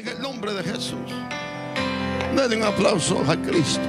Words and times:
En 0.00 0.08
el 0.08 0.22
nombre 0.22 0.54
de 0.54 0.62
Jesús. 0.62 1.12
Dale 2.34 2.56
un 2.56 2.62
aplauso 2.62 3.22
a 3.28 3.36
Cristo. 3.36 3.82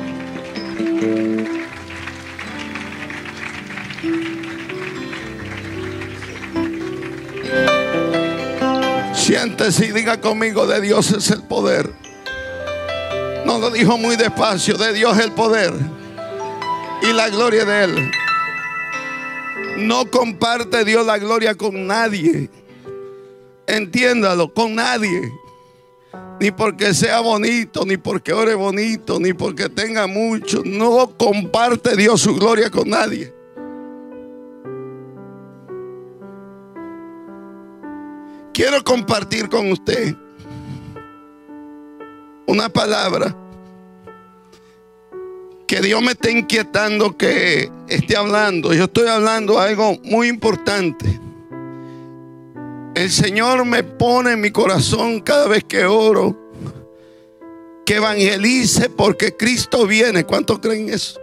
Siéntese 9.14 9.86
y 9.86 9.92
diga 9.94 10.20
conmigo, 10.20 10.68
de 10.68 10.82
Dios 10.82 11.12
es 11.12 11.32
el 11.32 11.44
poder. 11.44 11.90
No 13.46 13.60
lo 13.60 13.70
dijo 13.70 13.98
muy 13.98 14.18
despacio, 14.18 14.78
de 14.78 14.92
Dios 14.92 15.18
el 15.18 15.32
poder 15.32 15.72
y 17.04 17.14
la 17.14 17.30
gloria 17.30 17.64
de 17.64 17.84
Él. 17.86 18.12
No 19.78 20.12
comparte 20.12 20.84
Dios 20.84 21.06
la 21.06 21.18
gloria 21.20 21.56
con 21.56 21.88
nadie. 21.88 22.50
Entiéndalo, 23.66 24.54
con 24.54 24.76
nadie. 24.76 25.41
Ni 26.42 26.50
porque 26.50 26.96
sea 26.96 27.20
bonito, 27.20 27.86
ni 27.86 27.98
porque 27.98 28.34
ore 28.34 28.56
bonito, 28.56 29.20
ni 29.20 29.32
porque 29.32 29.70
tenga 29.70 30.08
mucho. 30.08 30.64
No 30.66 31.16
comparte 31.16 31.96
Dios 31.96 32.20
su 32.22 32.34
gloria 32.34 32.72
con 32.72 32.90
nadie. 32.90 33.32
Quiero 38.52 38.84
compartir 38.84 39.50
con 39.50 39.72
usted 39.72 40.16
una 42.48 42.70
palabra 42.70 43.38
que 45.68 45.80
Dios 45.80 46.02
me 46.02 46.14
está 46.14 46.32
inquietando 46.32 47.16
que 47.16 47.72
esté 47.88 48.18
hablando. 48.18 48.74
Yo 48.74 48.86
estoy 48.86 49.08
hablando 49.08 49.60
algo 49.60 49.96
muy 50.06 50.28
importante. 50.28 51.11
El 53.02 53.10
Señor 53.10 53.66
me 53.66 53.84
pone 53.84 54.34
en 54.34 54.42
mi 54.42 54.52
corazón 54.52 55.22
cada 55.22 55.48
vez 55.48 55.64
que 55.64 55.86
oro 55.86 56.38
que 57.84 57.96
evangelice 57.96 58.92
porque 58.92 59.36
Cristo 59.36 59.88
viene. 59.88 60.24
¿Cuántos 60.24 60.60
creen 60.60 60.88
eso? 60.90 61.20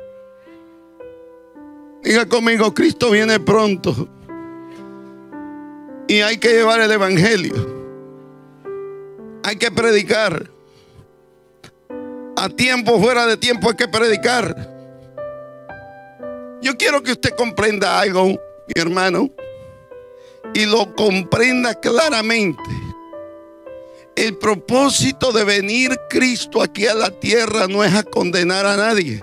Diga 2.03 2.27
conmigo, 2.27 2.75
Cristo 2.75 3.13
viene 3.13 3.39
pronto. 3.39 4.09
Y 6.09 6.21
hay 6.21 6.39
que 6.39 6.49
llevar 6.49 6.81
el 6.81 6.91
Evangelio. 6.91 7.55
Hay 9.45 9.55
que 9.55 9.71
predicar. 9.71 10.51
A 12.37 12.49
tiempo, 12.49 13.01
fuera 13.01 13.25
de 13.25 13.37
tiempo 13.37 13.69
hay 13.69 13.77
que 13.77 13.87
predicar. 13.87 14.69
Yo 16.61 16.77
quiero 16.77 17.05
que 17.05 17.13
usted 17.13 17.37
comprenda 17.37 18.01
algo, 18.01 18.25
mi 18.25 18.39
hermano, 18.75 19.31
y 20.59 20.67
lo 20.67 20.93
comprenda 20.97 21.75
claramente. 21.75 22.63
El 24.17 24.37
propósito 24.39 25.31
de 25.31 25.45
venir 25.45 25.97
Cristo 26.11 26.61
aquí 26.61 26.85
a 26.89 26.95
la 26.95 27.11
tierra 27.11 27.69
no 27.69 27.85
es 27.85 27.95
a 27.95 28.03
condenar 28.03 28.67
a 28.67 28.77
nadie. 28.77 29.23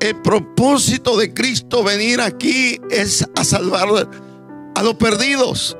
El 0.00 0.20
propósito 0.22 1.16
de 1.16 1.32
Cristo 1.32 1.84
venir 1.84 2.20
aquí 2.20 2.80
es 2.90 3.24
a 3.36 3.44
salvar 3.44 4.08
a 4.74 4.82
los 4.82 4.94
perdidos. 4.94 5.76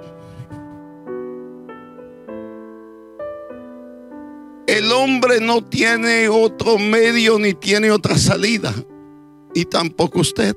El 4.68 4.92
hombre 4.92 5.40
no 5.40 5.64
tiene 5.64 6.28
otro 6.28 6.78
medio 6.78 7.40
ni 7.40 7.54
tiene 7.54 7.90
otra 7.90 8.16
salida. 8.16 8.72
Y 9.52 9.64
tampoco 9.64 10.20
usted. 10.20 10.56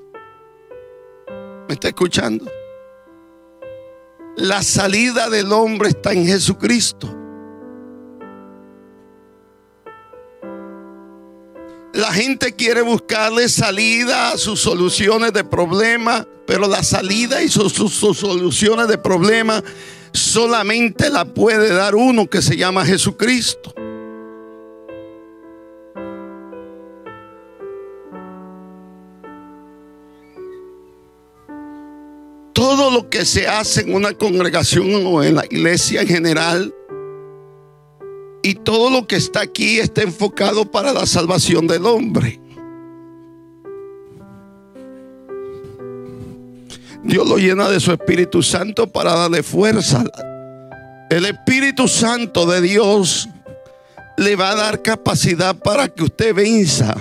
¿Me 1.68 1.74
está 1.74 1.88
escuchando? 1.88 2.46
La 4.38 4.62
salida 4.62 5.32
del 5.32 5.52
hombre 5.52 5.90
está 5.90 6.14
en 6.14 6.28
Jesucristo. 6.28 7.12
La 11.94 12.14
gente 12.14 12.54
quiere 12.54 12.84
buscarle 12.84 13.50
salida 13.50 14.30
a 14.30 14.38
sus 14.38 14.60
soluciones 14.60 15.34
de 15.34 15.44
problemas, 15.44 16.28
pero 16.46 16.68
la 16.68 16.84
salida 16.84 17.42
y 17.42 17.50
sus, 17.50 17.74
soluciones 17.74 18.88
de 18.88 19.00
problemas 19.00 19.64
solamente 20.14 21.10
la 21.10 21.26
puede 21.26 21.74
dar 21.74 21.96
uno 21.96 22.30
que 22.30 22.44
se 22.44 22.56
llama 22.56 22.86
Jesucristo. 22.86 23.74
Todo 32.78 32.92
lo 32.92 33.10
que 33.10 33.26
se 33.26 33.48
hace 33.48 33.82
en 33.82 33.96
una 33.96 34.14
congregación 34.14 34.88
o 35.08 35.24
en 35.24 35.34
la 35.34 35.46
iglesia 35.46 36.02
en 36.02 36.08
general 36.08 36.76
y 38.44 38.54
todo 38.54 38.92
lo 38.92 39.08
que 39.08 39.16
está 39.16 39.42
aquí 39.42 39.80
está 39.80 40.04
enfocado 40.04 40.64
para 40.70 40.94
la 40.94 41.08
salvación 41.08 41.66
del 41.66 41.88
hombre. 41.88 42.40
Dios 47.04 47.28
lo 47.28 47.38
llena 47.38 47.68
de 47.68 47.80
su 47.80 47.92
Espíritu 47.92 48.44
Santo 48.44 48.86
para 48.86 49.16
darle 49.16 49.42
fuerza. 49.42 50.04
El 51.10 51.26
Espíritu 51.26 51.88
Santo 51.88 52.46
de 52.46 52.62
Dios 52.62 53.28
le 54.18 54.36
va 54.36 54.52
a 54.52 54.56
dar 54.56 54.84
capacidad 54.84 55.56
para 55.56 55.88
que 55.88 56.04
usted 56.04 56.36
venza 56.36 56.96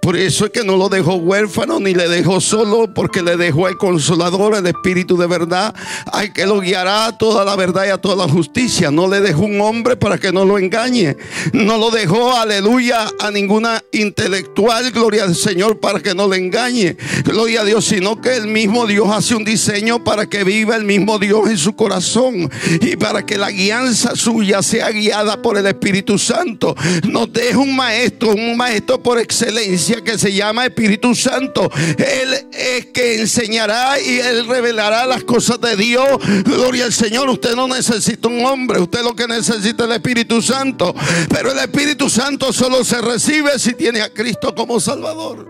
por 0.00 0.16
eso 0.16 0.46
es 0.46 0.52
que 0.52 0.64
no 0.64 0.76
lo 0.76 0.88
dejó 0.88 1.16
huérfano 1.16 1.80
ni 1.80 1.92
le 1.92 2.08
dejó 2.08 2.40
solo, 2.40 2.92
porque 2.94 3.22
le 3.22 3.36
dejó 3.36 3.68
el 3.68 3.76
consolador, 3.76 4.54
el 4.54 4.66
Espíritu 4.66 5.16
de 5.16 5.26
verdad, 5.26 5.74
hay 6.12 6.32
que 6.32 6.46
lo 6.46 6.60
guiará 6.60 7.06
a 7.06 7.18
toda 7.18 7.44
la 7.44 7.56
verdad 7.56 7.86
y 7.86 7.90
a 7.90 7.98
toda 7.98 8.26
la 8.26 8.32
justicia. 8.32 8.90
No 8.90 9.08
le 9.08 9.20
dejó 9.20 9.42
un 9.42 9.60
hombre 9.60 9.96
para 9.96 10.18
que 10.18 10.32
no 10.32 10.44
lo 10.44 10.58
engañe. 10.58 11.16
No 11.52 11.78
lo 11.78 11.90
dejó, 11.90 12.34
aleluya, 12.34 13.08
a 13.18 13.30
ninguna 13.30 13.82
intelectual, 13.92 14.90
gloria 14.92 15.24
al 15.24 15.34
Señor, 15.34 15.80
para 15.80 16.00
que 16.00 16.14
no 16.14 16.28
le 16.28 16.36
engañe. 16.36 16.96
Gloria 17.24 17.62
a 17.62 17.64
Dios, 17.64 17.84
sino 17.84 18.20
que 18.20 18.36
el 18.36 18.46
mismo 18.46 18.86
Dios 18.86 19.08
hace 19.10 19.34
un 19.34 19.44
diseño 19.44 20.04
para 20.04 20.26
que 20.26 20.44
viva 20.44 20.76
el 20.76 20.84
mismo 20.84 21.18
Dios 21.18 21.50
en 21.50 21.58
su 21.58 21.74
corazón 21.74 22.50
y 22.80 22.96
para 22.96 23.26
que 23.26 23.36
la 23.36 23.50
guianza 23.50 24.14
suya 24.14 24.62
sea 24.62 24.90
guiada 24.90 25.42
por 25.42 25.58
el 25.58 25.66
Espíritu 25.66 26.18
Santo. 26.18 26.74
Nos 27.08 27.32
deja 27.32 27.58
un 27.58 27.74
maestro, 27.74 28.30
un 28.30 28.56
maestro 28.56 29.02
por 29.02 29.18
excelencia 29.18 29.87
que 29.96 30.18
se 30.18 30.32
llama 30.32 30.66
Espíritu 30.66 31.14
Santo. 31.14 31.70
Él 31.96 32.48
es 32.52 32.86
que 32.86 33.20
enseñará 33.20 34.00
y 34.00 34.18
él 34.18 34.46
revelará 34.46 35.06
las 35.06 35.24
cosas 35.24 35.60
de 35.60 35.76
Dios. 35.76 36.06
Gloria 36.44 36.84
al 36.84 36.92
Señor. 36.92 37.28
Usted 37.28 37.54
no 37.54 37.68
necesita 37.68 38.28
un 38.28 38.44
hombre, 38.44 38.80
usted 38.80 39.02
lo 39.02 39.14
que 39.14 39.26
necesita 39.26 39.84
es 39.84 39.90
el 39.90 39.96
Espíritu 39.96 40.42
Santo. 40.42 40.94
Pero 41.28 41.52
el 41.52 41.58
Espíritu 41.58 42.08
Santo 42.08 42.52
solo 42.52 42.84
se 42.84 43.00
recibe 43.00 43.58
si 43.58 43.74
tiene 43.74 44.02
a 44.02 44.12
Cristo 44.12 44.54
como 44.54 44.78
Salvador. 44.80 45.46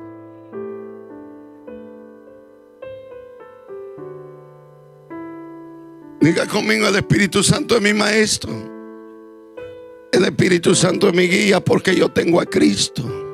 Diga 6.20 6.47
conmigo, 6.47 6.88
el 6.88 6.97
Espíritu 6.97 7.43
Santo 7.43 7.76
es 7.76 7.82
mi 7.82 7.94
maestro. 7.94 8.50
El 10.10 10.25
Espíritu 10.25 10.75
Santo 10.75 11.09
es 11.09 11.15
mi 11.15 11.28
guía 11.28 11.60
porque 11.60 11.94
yo 11.94 12.09
tengo 12.09 12.41
a 12.41 12.47
Cristo. 12.47 13.28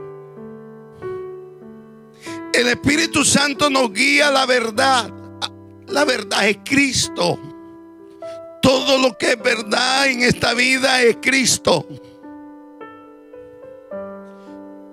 Santo 3.24 3.70
nos 3.70 3.92
guía 3.92 4.30
la 4.30 4.46
verdad. 4.46 5.10
La 5.88 6.04
verdad 6.04 6.48
es 6.48 6.58
Cristo. 6.64 7.38
Todo 8.62 8.98
lo 8.98 9.16
que 9.18 9.32
es 9.32 9.42
verdad 9.42 10.06
en 10.08 10.22
esta 10.22 10.54
vida 10.54 11.02
es 11.02 11.18
Cristo. 11.20 11.86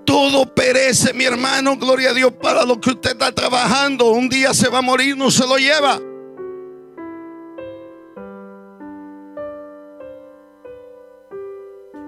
Todo 0.05 0.53
perece, 0.53 1.13
mi 1.13 1.23
hermano, 1.23 1.77
gloria 1.77 2.09
a 2.09 2.13
Dios, 2.13 2.33
para 2.33 2.65
lo 2.65 2.81
que 2.81 2.89
usted 2.89 3.11
está 3.11 3.31
trabajando. 3.31 4.11
Un 4.11 4.27
día 4.27 4.53
se 4.53 4.67
va 4.67 4.79
a 4.79 4.81
morir, 4.81 5.15
no 5.17 5.31
se 5.31 5.47
lo 5.47 5.57
lleva. 5.57 5.99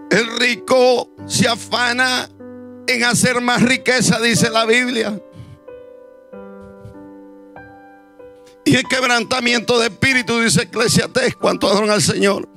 El 0.10 0.38
rico 0.38 1.10
se 1.26 1.48
afana 1.48 2.30
en 2.88 3.04
hacer 3.06 3.42
más 3.42 3.62
riqueza, 3.62 4.20
dice 4.20 4.50
la 4.50 4.66
Biblia. 4.66 5.18
Y 8.66 8.76
el 8.76 8.84
quebrantamiento 8.86 9.80
de 9.80 9.88
espíritu, 9.88 10.40
dice 10.40 10.64
Eclesiastes, 10.64 11.36
cuanto 11.36 11.68
adoran 11.68 11.90
al 11.90 12.02
Señor. 12.02 12.53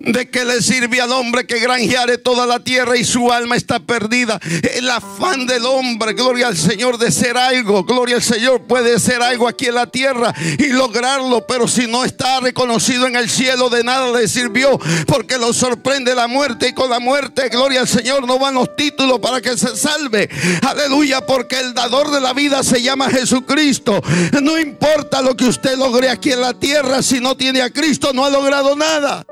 ¿De 0.00 0.30
que 0.30 0.44
le 0.44 0.62
sirve 0.62 1.00
al 1.00 1.12
hombre 1.12 1.46
que 1.46 1.58
granjeare 1.58 2.18
toda 2.18 2.46
la 2.46 2.60
tierra 2.60 2.96
y 2.96 3.04
su 3.04 3.32
alma 3.32 3.56
está 3.56 3.80
perdida? 3.80 4.40
El 4.74 4.88
afán 4.90 5.46
del 5.46 5.66
hombre, 5.66 6.12
gloria 6.12 6.48
al 6.48 6.56
Señor, 6.56 6.98
de 6.98 7.10
ser 7.10 7.36
algo. 7.36 7.84
Gloria 7.84 8.16
al 8.16 8.22
Señor 8.22 8.62
puede 8.62 9.00
ser 9.00 9.22
algo 9.22 9.48
aquí 9.48 9.66
en 9.66 9.74
la 9.74 9.86
tierra 9.86 10.32
y 10.58 10.68
lograrlo, 10.68 11.46
pero 11.46 11.66
si 11.66 11.86
no 11.86 12.04
está 12.04 12.40
reconocido 12.40 13.06
en 13.06 13.16
el 13.16 13.28
cielo, 13.28 13.70
de 13.70 13.82
nada 13.82 14.16
le 14.16 14.28
sirvió, 14.28 14.78
porque 15.06 15.36
lo 15.36 15.52
sorprende 15.52 16.14
la 16.14 16.28
muerte 16.28 16.68
y 16.68 16.72
con 16.72 16.90
la 16.90 17.00
muerte, 17.00 17.48
gloria 17.48 17.80
al 17.80 17.88
Señor, 17.88 18.26
no 18.26 18.38
van 18.38 18.54
los 18.54 18.76
títulos 18.76 19.18
para 19.18 19.40
que 19.40 19.56
se 19.56 19.76
salve. 19.76 20.28
Aleluya, 20.66 21.26
porque 21.26 21.58
el 21.58 21.74
dador 21.74 22.10
de 22.10 22.20
la 22.20 22.32
vida 22.32 22.62
se 22.62 22.82
llama 22.82 23.10
Jesucristo. 23.10 24.00
No 24.42 24.58
importa 24.58 25.22
lo 25.22 25.36
que 25.36 25.46
usted 25.46 25.76
logre 25.76 26.08
aquí 26.08 26.32
en 26.32 26.40
la 26.40 26.54
tierra, 26.54 27.02
si 27.02 27.20
no 27.20 27.36
tiene 27.36 27.62
a 27.62 27.70
Cristo, 27.70 28.12
no 28.12 28.24
ha 28.24 28.30
logrado 28.30 28.76
nada. 28.76 29.24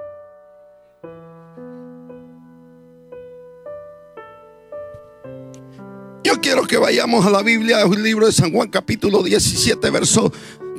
Yo 6.27 6.41
quiero 6.41 6.67
que 6.67 6.77
vayamos 6.77 7.25
a 7.25 7.31
la 7.31 7.41
Biblia, 7.41 7.83
el 7.83 8.03
libro 8.03 8.27
de 8.27 8.33
San 8.33 8.51
Juan 8.51 8.69
capítulo 8.69 9.23
17, 9.23 9.91
verso 9.91 10.33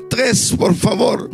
3, 0.10 0.56
por 0.60 0.76
favor. 0.76 1.30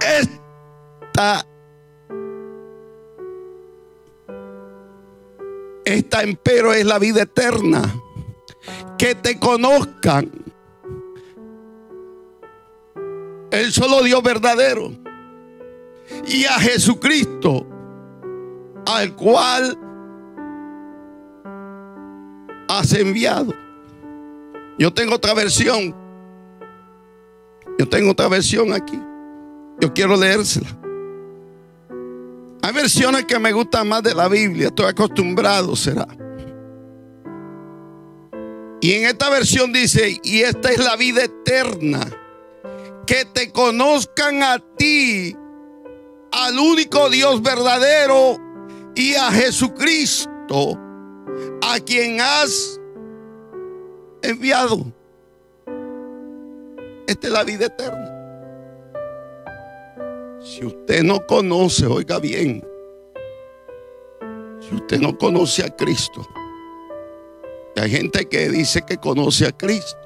Esta 0.00 1.46
Esta 5.84 6.22
empero 6.24 6.72
es 6.72 6.84
la 6.84 6.98
vida 6.98 7.22
eterna. 7.22 7.94
Que 8.98 9.14
te 9.14 9.38
conozcan. 9.38 10.43
El 13.54 13.72
solo 13.72 14.02
Dios 14.02 14.22
verdadero. 14.22 14.92
Y 16.26 16.44
a 16.44 16.58
Jesucristo. 16.58 17.66
Al 18.86 19.14
cual 19.14 19.78
has 22.68 22.92
enviado. 22.94 23.54
Yo 24.76 24.92
tengo 24.92 25.14
otra 25.14 25.34
versión. 25.34 25.94
Yo 27.78 27.88
tengo 27.88 28.10
otra 28.10 28.28
versión 28.28 28.72
aquí. 28.72 29.00
Yo 29.80 29.94
quiero 29.94 30.16
leérsela. 30.16 30.68
Hay 32.62 32.72
versiones 32.72 33.24
que 33.26 33.38
me 33.38 33.52
gustan 33.52 33.86
más 33.88 34.02
de 34.02 34.14
la 34.14 34.26
Biblia. 34.26 34.68
Estoy 34.68 34.86
acostumbrado, 34.86 35.76
será. 35.76 36.08
Y 38.80 38.92
en 38.92 39.04
esta 39.04 39.30
versión 39.30 39.72
dice, 39.72 40.18
y 40.24 40.40
esta 40.40 40.70
es 40.70 40.78
la 40.78 40.96
vida 40.96 41.24
eterna. 41.24 42.00
Que 43.06 43.24
te 43.26 43.52
conozcan 43.52 44.42
a 44.42 44.58
ti, 44.76 45.36
al 46.32 46.58
único 46.58 47.10
Dios 47.10 47.42
verdadero 47.42 48.36
y 48.94 49.14
a 49.14 49.30
Jesucristo, 49.30 50.78
a 51.62 51.78
quien 51.80 52.20
has 52.20 52.80
enviado. 54.22 54.86
Esta 57.06 57.26
es 57.26 57.32
la 57.32 57.44
vida 57.44 57.66
eterna. 57.66 58.10
Si 60.40 60.64
usted 60.64 61.02
no 61.02 61.26
conoce, 61.26 61.86
oiga 61.86 62.18
bien, 62.18 62.66
si 64.60 64.74
usted 64.74 64.98
no 65.00 65.16
conoce 65.16 65.64
a 65.64 65.74
Cristo, 65.74 66.26
hay 67.76 67.90
gente 67.90 68.26
que 68.26 68.48
dice 68.48 68.82
que 68.82 68.96
conoce 68.96 69.46
a 69.46 69.52
Cristo. 69.52 70.03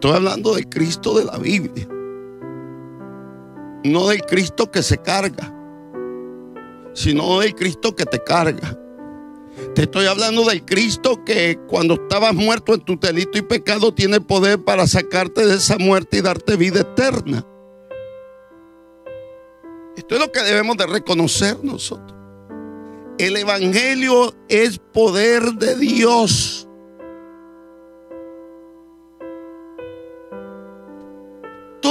Estoy 0.00 0.16
hablando 0.16 0.54
del 0.54 0.66
Cristo 0.66 1.12
de 1.18 1.26
la 1.26 1.36
Biblia, 1.36 1.86
no 3.84 4.08
del 4.08 4.22
Cristo 4.22 4.70
que 4.70 4.82
se 4.82 4.96
carga, 4.96 5.54
sino 6.94 7.40
del 7.40 7.54
Cristo 7.54 7.94
que 7.94 8.06
te 8.06 8.18
carga. 8.24 8.78
Te 9.74 9.82
estoy 9.82 10.06
hablando 10.06 10.46
del 10.46 10.64
Cristo 10.64 11.22
que 11.22 11.58
cuando 11.68 11.96
estabas 11.96 12.34
muerto 12.34 12.72
en 12.72 12.80
tu 12.80 12.98
delito 12.98 13.36
y 13.36 13.42
pecado 13.42 13.92
tiene 13.92 14.22
poder 14.22 14.64
para 14.64 14.86
sacarte 14.86 15.44
de 15.44 15.56
esa 15.56 15.76
muerte 15.76 16.16
y 16.16 16.22
darte 16.22 16.56
vida 16.56 16.80
eterna. 16.80 17.46
Esto 19.98 20.14
es 20.14 20.20
lo 20.22 20.32
que 20.32 20.40
debemos 20.40 20.78
de 20.78 20.86
reconocer 20.86 21.62
nosotros. 21.62 22.18
El 23.18 23.36
Evangelio 23.36 24.34
es 24.48 24.78
poder 24.78 25.42
de 25.56 25.76
Dios. 25.76 26.69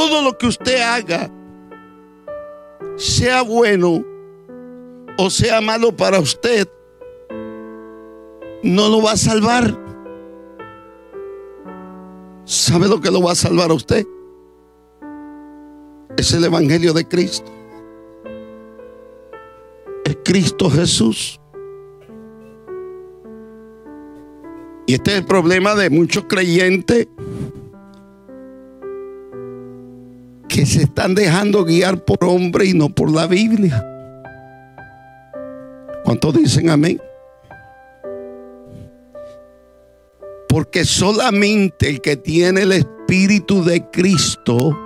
Todo 0.10 0.24
lo 0.24 0.36
que 0.40 0.48
usted 0.48 0.82
haga, 0.82 1.30
sea 2.98 3.44
bueno 3.44 4.04
o 5.20 5.30
sea 5.30 5.62
malo 5.62 5.96
para 5.96 6.20
usted, 6.20 6.68
no 8.64 8.90
lo 8.90 9.04
va 9.04 9.12
a 9.12 9.18
salvar. 9.18 9.78
¿Sabe 12.44 12.88
lo 12.88 13.00
que 13.00 13.12
lo 13.12 13.22
va 13.22 13.34
a 13.34 13.36
salvar 13.36 13.70
a 13.70 13.76
usted? 13.76 14.04
Es 16.18 16.34
el 16.34 16.44
Evangelio 16.44 16.92
de 16.94 17.08
Cristo. 17.08 17.52
Es 20.06 20.18
Cristo 20.26 20.72
Jesús. 20.72 21.40
Y 24.88 24.96
este 24.96 25.12
es 25.12 25.18
el 25.20 25.26
problema 25.26 25.76
de 25.76 25.92
muchos 25.92 26.24
creyentes 26.24 27.08
que 30.50 30.66
se 30.66 30.84
están 30.84 31.16
dejando 31.16 31.64
guiar 31.64 32.04
por 32.04 32.18
hombre 32.26 32.66
y 32.66 32.74
no 32.74 32.90
por 32.90 33.10
la 33.12 33.28
Biblia. 33.28 33.86
¿Cuántos 36.04 36.34
dicen 36.34 36.70
amén? 36.70 37.00
Porque 40.50 40.84
solamente 40.84 41.88
el 41.88 42.02
que 42.02 42.18
tiene 42.18 42.64
el 42.64 42.72
Espíritu 42.74 43.64
de 43.64 43.88
Cristo 43.92 44.78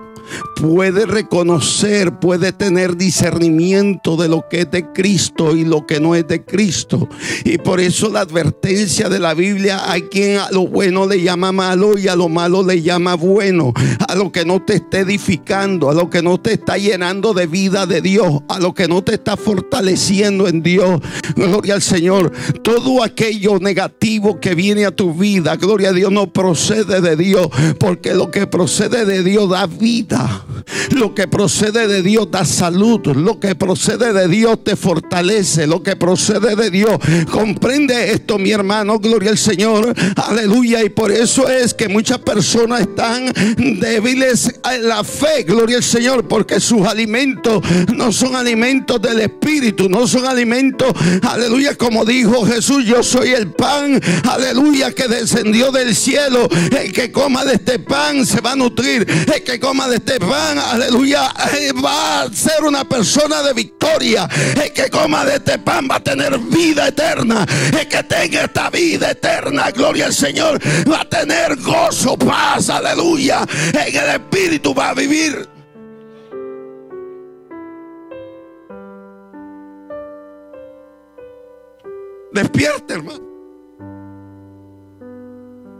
puede 0.55 1.05
reconocer, 1.05 2.19
puede 2.19 2.51
tener 2.51 2.97
discernimiento 2.97 4.17
de 4.17 4.27
lo 4.27 4.47
que 4.49 4.61
es 4.61 4.71
de 4.71 4.91
Cristo 4.93 5.55
y 5.55 5.65
lo 5.65 5.85
que 5.85 5.99
no 5.99 6.15
es 6.15 6.27
de 6.27 6.43
Cristo. 6.43 7.09
Y 7.43 7.57
por 7.57 7.79
eso 7.79 8.09
la 8.09 8.21
advertencia 8.21 9.09
de 9.09 9.19
la 9.19 9.33
Biblia, 9.33 9.91
hay 9.91 10.03
quien 10.03 10.37
a 10.37 10.51
lo 10.51 10.67
bueno 10.67 11.07
le 11.07 11.21
llama 11.21 11.51
malo 11.51 11.97
y 11.97 12.07
a 12.07 12.15
lo 12.15 12.29
malo 12.29 12.63
le 12.63 12.81
llama 12.81 13.15
bueno. 13.15 13.73
A 14.07 14.15
lo 14.15 14.31
que 14.31 14.45
no 14.45 14.61
te 14.61 14.75
esté 14.75 14.99
edificando, 14.99 15.89
a 15.89 15.93
lo 15.93 16.09
que 16.09 16.21
no 16.21 16.39
te 16.39 16.53
está 16.53 16.77
llenando 16.77 17.33
de 17.33 17.47
vida 17.47 17.85
de 17.85 18.01
Dios, 18.01 18.41
a 18.47 18.59
lo 18.59 18.73
que 18.73 18.87
no 18.87 19.03
te 19.03 19.15
está 19.15 19.37
fortaleciendo 19.37 20.47
en 20.47 20.61
Dios. 20.63 21.01
Gloria 21.35 21.75
al 21.75 21.81
Señor. 21.81 22.31
Todo 22.61 23.03
aquello 23.03 23.59
negativo 23.59 24.39
que 24.39 24.55
viene 24.55 24.85
a 24.85 24.91
tu 24.91 25.13
vida, 25.13 25.55
gloria 25.55 25.89
a 25.89 25.93
Dios, 25.93 26.11
no 26.11 26.31
procede 26.31 27.01
de 27.01 27.15
Dios, 27.15 27.47
porque 27.79 28.13
lo 28.13 28.31
que 28.31 28.47
procede 28.47 29.05
de 29.05 29.23
Dios 29.23 29.49
da 29.49 29.67
vida. 29.67 30.22
now. 30.23 30.41
Lo 30.93 31.15
que 31.15 31.27
procede 31.27 31.87
de 31.87 32.01
Dios 32.01 32.29
da 32.29 32.45
salud. 32.45 33.05
Lo 33.15 33.39
que 33.39 33.55
procede 33.55 34.13
de 34.13 34.27
Dios 34.27 34.63
te 34.63 34.75
fortalece. 34.75 35.67
Lo 35.67 35.81
que 35.81 35.95
procede 35.95 36.55
de 36.55 36.69
Dios. 36.69 36.97
Comprende 37.29 38.11
esto, 38.11 38.37
mi 38.37 38.51
hermano. 38.51 38.99
Gloria 38.99 39.31
al 39.31 39.37
Señor. 39.37 39.93
Aleluya. 40.15 40.83
Y 40.83 40.89
por 40.89 41.11
eso 41.11 41.47
es 41.49 41.73
que 41.73 41.87
muchas 41.87 42.19
personas 42.19 42.81
están 42.81 43.31
débiles 43.79 44.53
en 44.71 44.87
la 44.87 45.03
fe. 45.03 45.43
Gloria 45.43 45.77
al 45.77 45.83
Señor. 45.83 46.27
Porque 46.27 46.59
sus 46.59 46.85
alimentos 46.87 47.63
no 47.93 48.11
son 48.11 48.35
alimentos 48.35 49.01
del 49.01 49.21
Espíritu. 49.21 49.89
No 49.89 50.07
son 50.07 50.25
alimentos. 50.25 50.93
Aleluya. 51.23 51.75
Como 51.75 52.05
dijo 52.05 52.45
Jesús, 52.45 52.85
yo 52.85 53.01
soy 53.03 53.29
el 53.29 53.47
pan. 53.47 53.99
Aleluya. 54.29 54.93
Que 54.93 55.07
descendió 55.07 55.71
del 55.71 55.95
cielo. 55.95 56.47
El 56.77 56.91
que 56.91 57.11
coma 57.11 57.45
de 57.45 57.55
este 57.55 57.79
pan 57.79 58.25
se 58.25 58.41
va 58.41 58.51
a 58.51 58.55
nutrir. 58.55 59.07
El 59.33 59.43
que 59.43 59.59
coma 59.59 59.87
de 59.87 59.97
este 59.97 60.19
pan, 60.19 60.57
aleluya, 60.57 60.82
eh, 60.87 61.71
va 61.73 62.21
a 62.21 62.29
ser 62.29 62.63
una 62.63 62.83
persona 62.83 63.41
de 63.43 63.53
victoria. 63.53 64.27
El 64.61 64.71
que 64.73 64.89
coma 64.89 65.25
de 65.25 65.35
este 65.35 65.59
pan 65.59 65.87
va 65.89 65.95
a 65.95 66.03
tener 66.03 66.37
vida 66.39 66.87
eterna. 66.87 67.45
El 67.71 67.87
que 67.87 68.03
tenga 68.03 68.43
esta 68.43 68.69
vida 68.69 69.11
eterna, 69.11 69.71
gloria 69.71 70.07
al 70.07 70.13
Señor, 70.13 70.59
va 70.89 71.01
a 71.01 71.09
tener 71.09 71.55
gozo, 71.57 72.17
paz, 72.17 72.69
aleluya. 72.69 73.45
En 73.73 73.95
el 73.95 74.09
Espíritu 74.09 74.73
va 74.73 74.89
a 74.89 74.93
vivir. 74.93 75.47
Despierte, 82.31 82.93
hermano. 82.95 83.33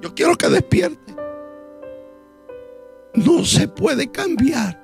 Yo 0.01 0.13
quiero 0.13 0.37
que 0.37 0.49
despierte 0.49 1.13
no 3.15 3.45
se 3.45 3.67
puede 3.67 4.11
cambiar 4.11 4.82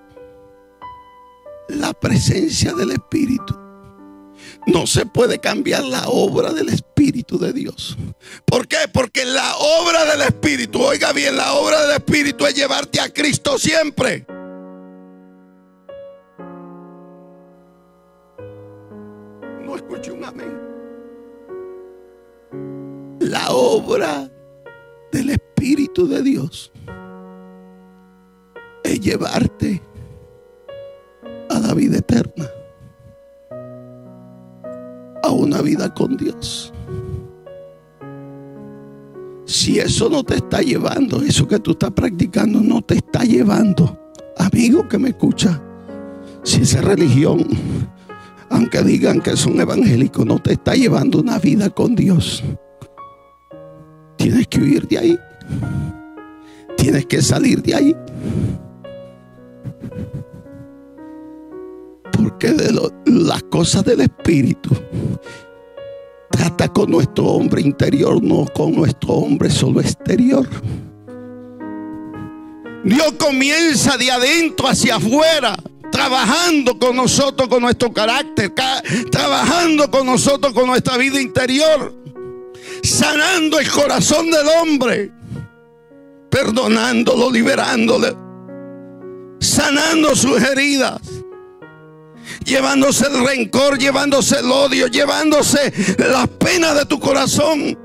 la 1.70 1.94
presencia 1.94 2.74
del 2.74 2.92
Espíritu. 2.92 3.58
No 4.68 4.86
se 4.88 5.06
puede 5.06 5.40
cambiar 5.40 5.84
la 5.84 6.08
obra 6.08 6.52
del 6.52 6.70
Espíritu 6.70 7.40
de 7.40 7.54
Dios. 7.54 7.98
¿Por 8.46 8.68
qué? 8.68 8.78
Porque 8.92 9.26
la 9.26 9.56
obra 9.58 10.06
del 10.06 10.22
Espíritu, 10.22 10.82
oiga 10.82 11.14
bien, 11.14 11.36
la 11.38 11.54
obra 11.54 11.82
del 11.84 11.92
Espíritu 11.98 12.46
es 12.46 12.56
llevarte 12.56 13.00
a 13.00 13.10
Cristo 13.10 13.58
siempre. 13.58 14.26
No 19.66 19.76
escuché 19.76 20.12
un 20.12 20.26
amén. 20.26 20.60
La 23.20 23.52
obra 23.52 24.30
del 25.12 25.30
Espíritu 25.30 26.08
de 26.08 26.22
Dios 26.24 26.72
es 28.84 29.00
llevarte 29.00 29.82
vida 31.74 31.98
eterna 31.98 32.46
a 35.24 35.32
una 35.32 35.62
vida 35.62 35.94
con 35.94 36.18
Dios. 36.18 36.74
Si 39.46 39.80
eso 39.80 40.10
no 40.10 40.24
te 40.24 40.36
está 40.36 40.62
llevando, 40.62 41.22
eso 41.24 41.48
que 41.48 41.60
tú 41.60 41.72
estás 41.72 41.92
practicando 41.92 42.62
no 42.62 42.82
te 42.82 42.96
está 42.96 43.24
llevando, 43.24 43.98
amigo 44.38 44.88
que 44.88 45.00
me 45.00 45.10
escucha, 45.10 45.62
si 46.44 46.62
esa 46.62 46.82
religión, 46.82 47.46
aunque 48.50 48.82
digan 48.84 49.22
que 49.22 49.36
son 49.36 49.60
evangélicos, 49.60 50.26
no 50.26 50.40
te 50.40 50.54
está 50.54 50.76
llevando 50.76 51.20
una 51.20 51.40
vida 51.40 51.70
con 51.70 51.96
Dios, 51.96 52.44
tienes 54.18 54.48
que 54.48 54.60
huir 54.60 54.88
de 54.88 54.98
ahí. 54.98 55.20
Tienes 56.78 57.06
que 57.08 57.22
salir 57.22 57.62
de 57.62 57.76
ahí. 57.76 57.96
Porque 62.12 62.52
de 62.52 62.92
las 63.06 63.44
cosas 63.44 63.86
del 63.86 64.02
Espíritu 64.02 64.70
trata 66.30 66.68
con 66.70 66.92
nuestro 66.92 67.26
hombre 67.26 67.62
interior, 67.62 68.22
no 68.24 68.46
con 68.46 68.74
nuestro 68.74 69.14
hombre 69.14 69.50
solo 69.50 69.82
exterior. 69.82 70.48
Dios 72.84 73.14
comienza 73.20 73.98
de 73.98 74.10
adentro 74.10 74.68
hacia 74.68 74.96
afuera, 74.96 75.58
trabajando 75.92 76.80
con 76.80 76.96
nosotros, 76.96 77.50
con 77.50 77.62
nuestro 77.62 77.92
carácter, 77.92 78.54
trabajando 79.12 79.92
con 79.92 80.06
nosotros, 80.06 80.54
con 80.54 80.68
nuestra 80.68 80.98
vida 80.98 81.20
interior, 81.20 81.94
sanando 82.84 83.60
el 83.60 83.70
corazón 83.70 84.32
del 84.32 84.48
hombre, 84.62 85.12
perdonándolo, 86.30 87.30
liberándole, 87.30 88.16
sanando 89.40 90.16
sus 90.16 90.42
heridas 90.42 91.02
llevándose 92.46 93.08
el 93.08 93.26
rencor, 93.26 93.78
llevándose 93.78 94.40
el 94.40 94.52
odio, 94.52 94.88
llevándose 94.88 95.72
las 95.98 96.28
penas 96.28 96.76
de 96.76 96.86
tu 96.86 97.00
corazón. 97.00 97.78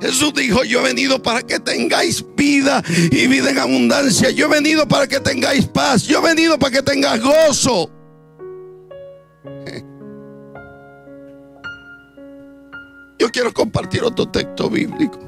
Jesús 0.00 0.32
dijo, 0.34 0.62
yo 0.64 0.80
he 0.80 0.84
venido 0.84 1.20
para 1.20 1.42
que 1.42 1.58
tengáis 1.58 2.24
vida 2.36 2.82
y 3.10 3.26
vida 3.26 3.50
en 3.50 3.58
abundancia. 3.58 4.30
Yo 4.30 4.46
he 4.46 4.48
venido 4.48 4.86
para 4.86 5.08
que 5.08 5.18
tengáis 5.18 5.66
paz. 5.66 6.04
Yo 6.04 6.20
he 6.20 6.22
venido 6.22 6.58
para 6.58 6.72
que 6.72 6.82
tengáis 6.82 7.22
gozo. 7.22 7.90
Yo 13.18 13.28
quiero 13.30 13.52
compartir 13.52 14.04
otro 14.04 14.28
texto 14.28 14.70
bíblico 14.70 15.18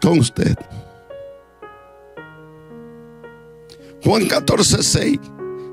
con 0.00 0.18
usted. 0.18 0.56
Juan 4.02 4.26
14, 4.26 4.82
6. 4.82 5.18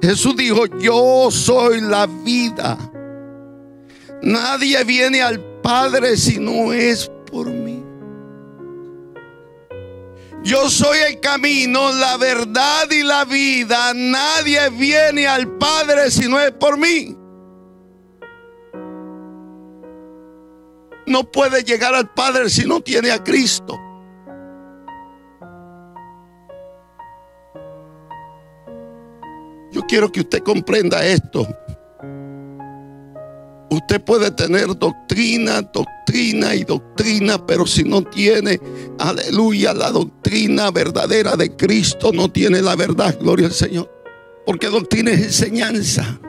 Jesús 0.01 0.35
dijo, 0.35 0.65
yo 0.79 1.29
soy 1.29 1.81
la 1.81 2.07
vida. 2.07 2.77
Nadie 4.21 4.83
viene 4.83 5.21
al 5.21 5.39
Padre 5.61 6.17
si 6.17 6.39
no 6.39 6.73
es 6.73 7.09
por 7.29 7.47
mí. 7.47 7.83
Yo 10.43 10.69
soy 10.69 10.97
el 10.99 11.19
camino, 11.19 11.91
la 11.91 12.17
verdad 12.17 12.89
y 12.91 13.03
la 13.03 13.25
vida. 13.25 13.93
Nadie 13.93 14.69
viene 14.69 15.27
al 15.27 15.57
Padre 15.57 16.09
si 16.09 16.27
no 16.29 16.39
es 16.39 16.51
por 16.51 16.77
mí. 16.77 17.15
No 21.05 21.29
puede 21.29 21.63
llegar 21.63 21.93
al 21.93 22.13
Padre 22.13 22.49
si 22.49 22.65
no 22.65 22.81
tiene 22.81 23.11
a 23.11 23.23
Cristo. 23.23 23.78
Quiero 29.89 30.11
que 30.11 30.21
usted 30.21 30.43
comprenda 30.43 31.03
esto. 31.03 31.47
Usted 33.71 34.01
puede 34.01 34.31
tener 34.31 34.67
doctrina, 34.77 35.61
doctrina 35.61 36.55
y 36.55 36.63
doctrina, 36.63 37.43
pero 37.45 37.65
si 37.65 37.83
no 37.83 38.03
tiene, 38.03 38.59
aleluya, 38.99 39.73
la 39.73 39.91
doctrina 39.91 40.71
verdadera 40.71 41.35
de 41.35 41.55
Cristo, 41.55 42.11
no 42.13 42.31
tiene 42.31 42.61
la 42.61 42.75
verdad, 42.75 43.17
gloria 43.19 43.47
al 43.47 43.53
Señor. 43.53 43.91
Porque 44.45 44.67
doctrina 44.67 45.11
es 45.11 45.21
enseñanza. 45.21 46.19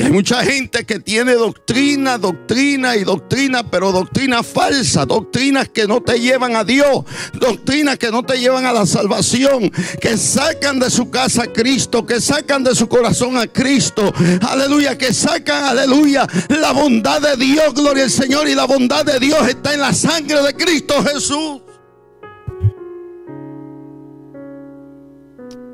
Y 0.00 0.02
hay 0.02 0.12
mucha 0.12 0.42
gente 0.42 0.86
que 0.86 0.98
tiene 0.98 1.34
doctrina, 1.34 2.16
doctrina 2.16 2.96
y 2.96 3.04
doctrina, 3.04 3.70
pero 3.70 3.92
doctrina 3.92 4.42
falsa, 4.42 5.04
doctrinas 5.04 5.68
que 5.68 5.86
no 5.86 6.00
te 6.00 6.18
llevan 6.18 6.56
a 6.56 6.64
Dios, 6.64 7.04
doctrinas 7.34 7.98
que 7.98 8.10
no 8.10 8.22
te 8.22 8.38
llevan 8.38 8.64
a 8.64 8.72
la 8.72 8.86
salvación, 8.86 9.70
que 10.00 10.16
sacan 10.16 10.80
de 10.80 10.88
su 10.88 11.10
casa 11.10 11.42
a 11.42 11.52
Cristo, 11.52 12.06
que 12.06 12.18
sacan 12.18 12.64
de 12.64 12.74
su 12.74 12.88
corazón 12.88 13.36
a 13.36 13.46
Cristo, 13.46 14.10
aleluya, 14.48 14.96
que 14.96 15.12
sacan, 15.12 15.64
aleluya, 15.64 16.26
la 16.48 16.72
bondad 16.72 17.20
de 17.20 17.36
Dios, 17.36 17.74
gloria 17.74 18.04
al 18.04 18.10
Señor, 18.10 18.48
y 18.48 18.54
la 18.54 18.64
bondad 18.64 19.04
de 19.04 19.20
Dios 19.20 19.46
está 19.46 19.74
en 19.74 19.80
la 19.80 19.92
sangre 19.92 20.42
de 20.42 20.54
Cristo 20.54 20.94
Jesús. 21.04 21.60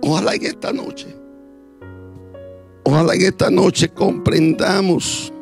Ojalá 0.02 0.34
en 0.34 0.46
esta 0.46 0.72
noche 0.72 1.25
Ojalá 2.88 3.16
en 3.16 3.22
esta 3.22 3.50
noche 3.50 3.88
comprendamos 3.88 5.32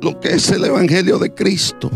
lo 0.00 0.18
que 0.20 0.28
es 0.30 0.50
el 0.52 0.64
Evangelio 0.64 1.18
de 1.18 1.34
Cristo. 1.34 1.90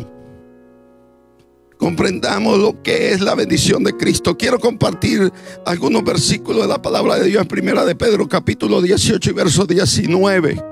Comprendamos 1.79 2.59
lo 2.59 2.83
que 2.83 3.13
es 3.13 3.23
la 3.23 3.35
bendición 3.35 3.83
de 3.85 3.97
Cristo. 3.97 4.37
Quiero 4.37 4.59
compartir 4.59 5.33
algunos 5.65 6.05
versículos 6.05 6.61
de 6.61 6.69
la 6.69 6.83
palabra 6.83 7.17
de 7.17 7.29
Dios 7.29 7.41
en 7.41 7.49
Primera 7.49 7.87
de 7.87 7.95
Pedro, 7.95 8.29
capítulo 8.29 8.83
18 8.83 9.31
y 9.31 9.33
verso 9.33 9.65
19. 9.65 10.63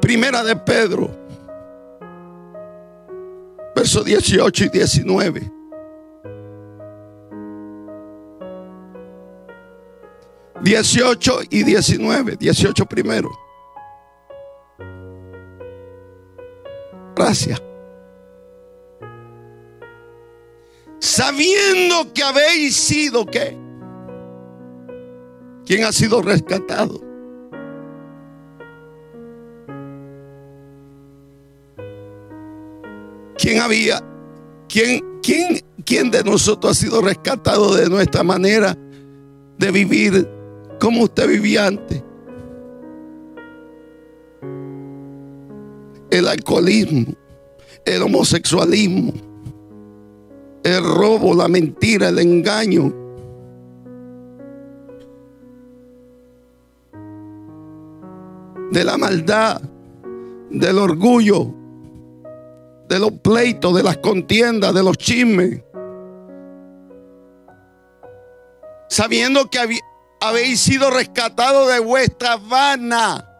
Primera 0.00 0.44
de 0.44 0.54
Pedro, 0.54 1.10
verso 3.74 4.04
18 4.04 4.64
y 4.64 4.68
19. 4.68 5.55
18 10.62 11.40
y 11.50 11.62
19. 11.64 12.36
18 12.36 12.86
primero. 12.86 13.30
Gracias. 17.14 17.62
Sabiendo 20.98 22.12
que 22.12 22.22
habéis 22.22 22.76
sido 22.76 23.26
qué. 23.26 23.56
¿Quién 25.64 25.84
ha 25.84 25.92
sido 25.92 26.22
rescatado? 26.22 27.00
¿Quién 33.38 33.60
había? 33.60 34.02
¿Quién, 34.68 35.20
quién, 35.22 35.60
quién 35.84 36.10
de 36.10 36.22
nosotros 36.24 36.72
ha 36.72 36.80
sido 36.80 37.00
rescatado 37.00 37.74
de 37.74 37.88
nuestra 37.88 38.22
manera 38.22 38.76
de 39.58 39.70
vivir 39.70 40.35
como 40.86 41.02
usted 41.02 41.26
vivía 41.26 41.66
antes. 41.66 42.00
El 46.10 46.28
alcoholismo, 46.28 47.12
el 47.84 48.02
homosexualismo, 48.02 49.12
el 50.62 50.84
robo, 50.84 51.34
la 51.34 51.48
mentira, 51.48 52.10
el 52.10 52.20
engaño. 52.20 52.94
De 58.70 58.84
la 58.84 58.96
maldad, 58.96 59.60
del 60.50 60.78
orgullo, 60.78 61.52
de 62.88 63.00
los 63.00 63.10
pleitos, 63.10 63.74
de 63.74 63.82
las 63.82 63.96
contiendas, 63.96 64.72
de 64.72 64.84
los 64.84 64.96
chismes. 64.96 65.64
Sabiendo 68.88 69.50
que 69.50 69.58
había, 69.58 69.80
habéis 70.28 70.60
sido 70.60 70.90
rescatados 70.90 71.72
de 71.72 71.78
vuestra 71.78 72.36
vana 72.36 73.35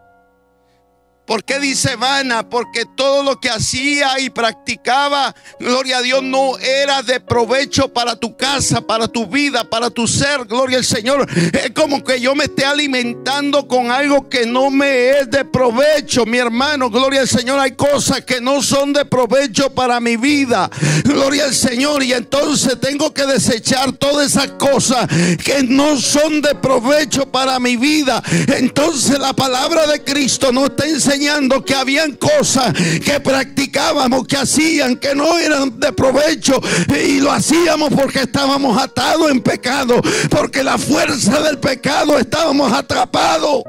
¿Por 1.27 1.43
qué 1.43 1.59
dice 1.59 1.97
vana? 1.97 2.49
Porque 2.49 2.85
todo 2.85 3.25
lo 3.25 3.41
que 3.41 3.51
hacía 3.51 4.21
y 4.21 4.31
practicaba, 4.31 5.35
gloria 5.59 5.99
a 5.99 6.03
Dios, 6.03 6.23
no 6.23 6.57
era 6.59 7.03
de 7.03 7.19
provecho 7.19 7.93
para 7.93 8.15
tu 8.15 8.37
casa, 8.37 8.81
para 8.81 9.09
tu 9.09 9.27
vida, 9.27 9.65
para 9.65 9.91
tu 9.91 10.07
ser, 10.07 10.45
gloria 10.45 10.79
al 10.79 10.85
Señor. 10.85 11.27
Es 11.53 11.73
como 11.73 12.05
que 12.05 12.21
yo 12.21 12.37
me 12.37 12.45
esté 12.45 12.65
alimentando 12.65 13.67
con 13.67 13.91
algo 13.91 14.29
que 14.29 14.47
no 14.47 14.71
me 14.71 15.19
es 15.19 15.29
de 15.29 15.45
provecho, 15.45 16.25
mi 16.27 16.39
hermano, 16.39 16.91
gloria 16.91 17.23
al 17.23 17.29
Señor. 17.29 17.59
Hay 17.59 17.73
cosas 17.73 18.21
que 18.21 18.41
no 18.41 18.63
son 18.63 18.93
de 18.93 19.05
provecho 19.05 19.75
para 19.75 19.99
mi 19.99 20.17
vida, 20.17 20.71
gloria 21.03 21.47
al 21.47 21.55
Señor. 21.55 22.05
Y 22.05 22.13
entonces 22.13 22.79
tengo 22.81 23.13
que 23.13 23.27
desechar 23.27 23.91
todas 23.95 24.29
esas 24.29 24.53
cosas 24.53 25.09
que 25.45 25.65
no 25.65 25.97
son 26.01 26.41
de 26.41 26.55
provecho 26.55 27.27
para 27.27 27.59
mi 27.59 27.77
vida. 27.77 28.23
Entonces 28.47 29.19
la 29.19 29.33
palabra 29.33 29.89
de 29.89 30.05
Cristo 30.05 30.53
no 30.53 30.67
está 30.67 30.87
enseñando 30.87 31.16
que 31.65 31.75
habían 31.75 32.13
cosas 32.13 32.73
que 33.05 33.21
practicábamos, 33.21 34.27
que 34.27 34.37
hacían, 34.37 34.97
que 34.97 35.15
no 35.15 35.39
eran 35.39 35.79
de 35.79 35.93
provecho. 35.93 36.61
Y 37.05 37.21
lo 37.21 37.33
hacíamos 37.33 37.91
porque 37.91 38.21
estábamos 38.21 38.81
atados 38.81 39.31
en 39.31 39.41
pecado, 39.41 40.01
porque 40.31 40.63
la 40.63 40.79
fuerza 40.79 41.41
del 41.43 41.59
pecado 41.59 42.19
estábamos 42.19 42.73
atrapados. 42.73 43.63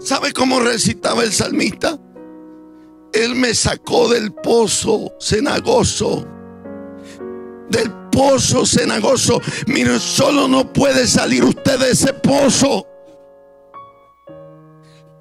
¿Sabe 0.00 0.32
cómo 0.32 0.60
recitaba 0.60 1.22
el 1.22 1.32
salmista? 1.32 1.98
Él 3.12 3.34
me 3.34 3.54
sacó 3.54 4.08
del 4.08 4.32
pozo 4.32 5.12
cenagoso, 5.20 6.26
del 7.68 7.92
pozo 8.18 8.66
cenagoso. 8.66 9.40
Mire, 9.68 10.00
solo 10.00 10.48
no 10.48 10.72
puede 10.72 11.06
salir 11.06 11.44
usted 11.44 11.78
de 11.78 11.92
ese 11.92 12.12
pozo. 12.12 12.84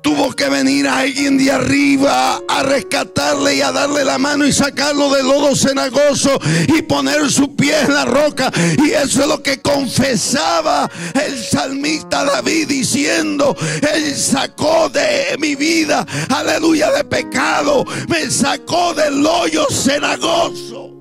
Tuvo 0.02 0.32
que 0.32 0.50
venir 0.50 0.88
alguien 0.88 1.38
de 1.38 1.52
arriba 1.52 2.42
a 2.48 2.64
rescatarle 2.64 3.58
y 3.58 3.62
a 3.62 3.72
darle 3.72 4.04
la 4.04 4.18
mano 4.18 4.48
y 4.48 4.54
sacarlo 4.54 5.14
del 5.14 5.28
lodo 5.28 5.56
cenagoso 5.56 6.40
y 6.68 6.82
poner 6.82 7.30
su 7.30 7.56
pie 7.56 7.82
en 7.82 7.94
la 7.94 8.06
roca. 8.06 8.52
Y 8.84 8.90
eso 8.90 9.22
es 9.22 9.28
lo 9.28 9.44
que 9.44 9.62
confesaba 9.62 10.90
el 11.14 11.38
salmista 11.38 12.24
David 12.24 12.68
diciendo, 12.68 13.56
Él 13.94 14.16
sacó 14.16 14.90
de 14.90 15.36
mi 15.38 15.54
vida, 15.54 16.04
aleluya, 16.30 16.92
de 16.92 17.04
pecado, 17.04 17.86
me 18.08 18.32
sacó 18.32 18.96
del 18.96 19.24
hoyo 19.24 19.68
cenagoso 19.70 20.97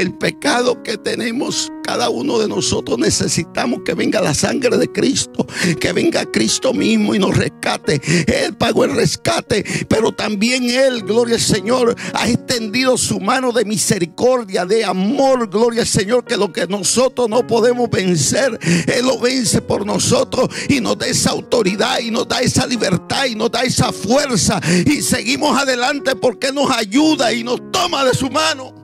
el 0.00 0.14
pecado 0.14 0.82
que 0.82 0.96
tenemos 0.96 1.72
cada 1.88 2.10
uno 2.10 2.38
de 2.38 2.48
nosotros 2.48 2.98
necesitamos 2.98 3.80
que 3.82 3.94
venga 3.94 4.20
la 4.20 4.34
sangre 4.34 4.76
de 4.76 4.92
Cristo, 4.92 5.46
que 5.80 5.94
venga 5.94 6.30
Cristo 6.30 6.74
mismo 6.74 7.14
y 7.14 7.18
nos 7.18 7.34
rescate. 7.34 7.98
Él 8.26 8.54
pagó 8.54 8.84
el 8.84 8.94
rescate, 8.94 9.64
pero 9.88 10.12
también 10.12 10.68
Él, 10.68 11.02
gloria 11.02 11.36
al 11.36 11.40
Señor, 11.40 11.96
ha 12.12 12.28
extendido 12.28 12.98
su 12.98 13.20
mano 13.20 13.52
de 13.52 13.64
misericordia, 13.64 14.66
de 14.66 14.84
amor, 14.84 15.48
gloria 15.48 15.80
al 15.80 15.86
Señor, 15.86 16.26
que 16.26 16.36
lo 16.36 16.52
que 16.52 16.66
nosotros 16.66 17.26
no 17.30 17.46
podemos 17.46 17.88
vencer, 17.88 18.58
Él 18.62 19.06
lo 19.06 19.18
vence 19.18 19.62
por 19.62 19.86
nosotros 19.86 20.50
y 20.68 20.82
nos 20.82 20.98
da 20.98 21.06
esa 21.06 21.30
autoridad 21.30 22.00
y 22.00 22.10
nos 22.10 22.28
da 22.28 22.40
esa 22.40 22.66
libertad 22.66 23.24
y 23.24 23.34
nos 23.34 23.50
da 23.50 23.62
esa 23.62 23.92
fuerza 23.94 24.60
y 24.84 25.00
seguimos 25.00 25.58
adelante 25.58 26.14
porque 26.16 26.52
nos 26.52 26.70
ayuda 26.70 27.32
y 27.32 27.42
nos 27.42 27.72
toma 27.72 28.04
de 28.04 28.12
su 28.12 28.28
mano. 28.28 28.77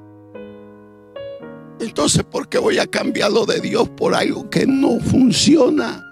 Entonces, 1.81 2.23
¿por 2.25 2.49
qué 2.49 2.59
voy 2.59 2.79
a 2.79 2.87
cambiar 2.87 3.33
lo 3.33 3.47
de 3.47 3.61
Dios 3.61 3.89
por 3.89 4.15
algo 4.15 4.49
que 4.49 4.67
no 4.67 5.01
funciona? 5.01 6.03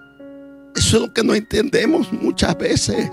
Eso 0.75 0.97
es 0.97 1.03
lo 1.03 1.13
que 1.13 1.23
no 1.23 1.33
entendemos 1.33 2.11
muchas 2.11 2.57
veces. 2.57 3.09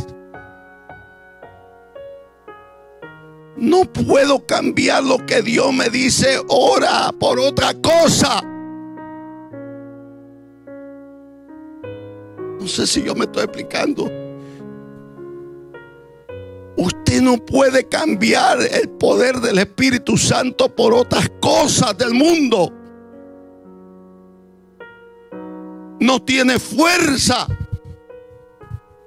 No 3.57 3.85
puedo 3.85 4.47
cambiar 4.47 5.04
lo 5.04 5.25
que 5.26 5.42
Dios 5.42 5.73
me 5.73 5.90
dice, 5.90 6.40
ora 6.49 7.12
por 7.19 7.38
otra 7.38 7.75
cosa. 7.75 8.42
No 12.59 12.66
sé 12.66 12.87
si 12.87 13.02
yo 13.02 13.14
me 13.14 13.25
estoy 13.25 13.45
explicando. 13.45 14.19
Usted 16.80 17.20
no 17.20 17.37
puede 17.37 17.87
cambiar 17.87 18.58
el 18.62 18.88
poder 18.88 19.37
del 19.40 19.58
Espíritu 19.58 20.16
Santo 20.16 20.75
por 20.75 20.94
otras 20.94 21.30
cosas 21.38 21.94
del 21.99 22.14
mundo. 22.14 22.72
No 26.00 26.22
tiene 26.22 26.58
fuerza. 26.58 27.46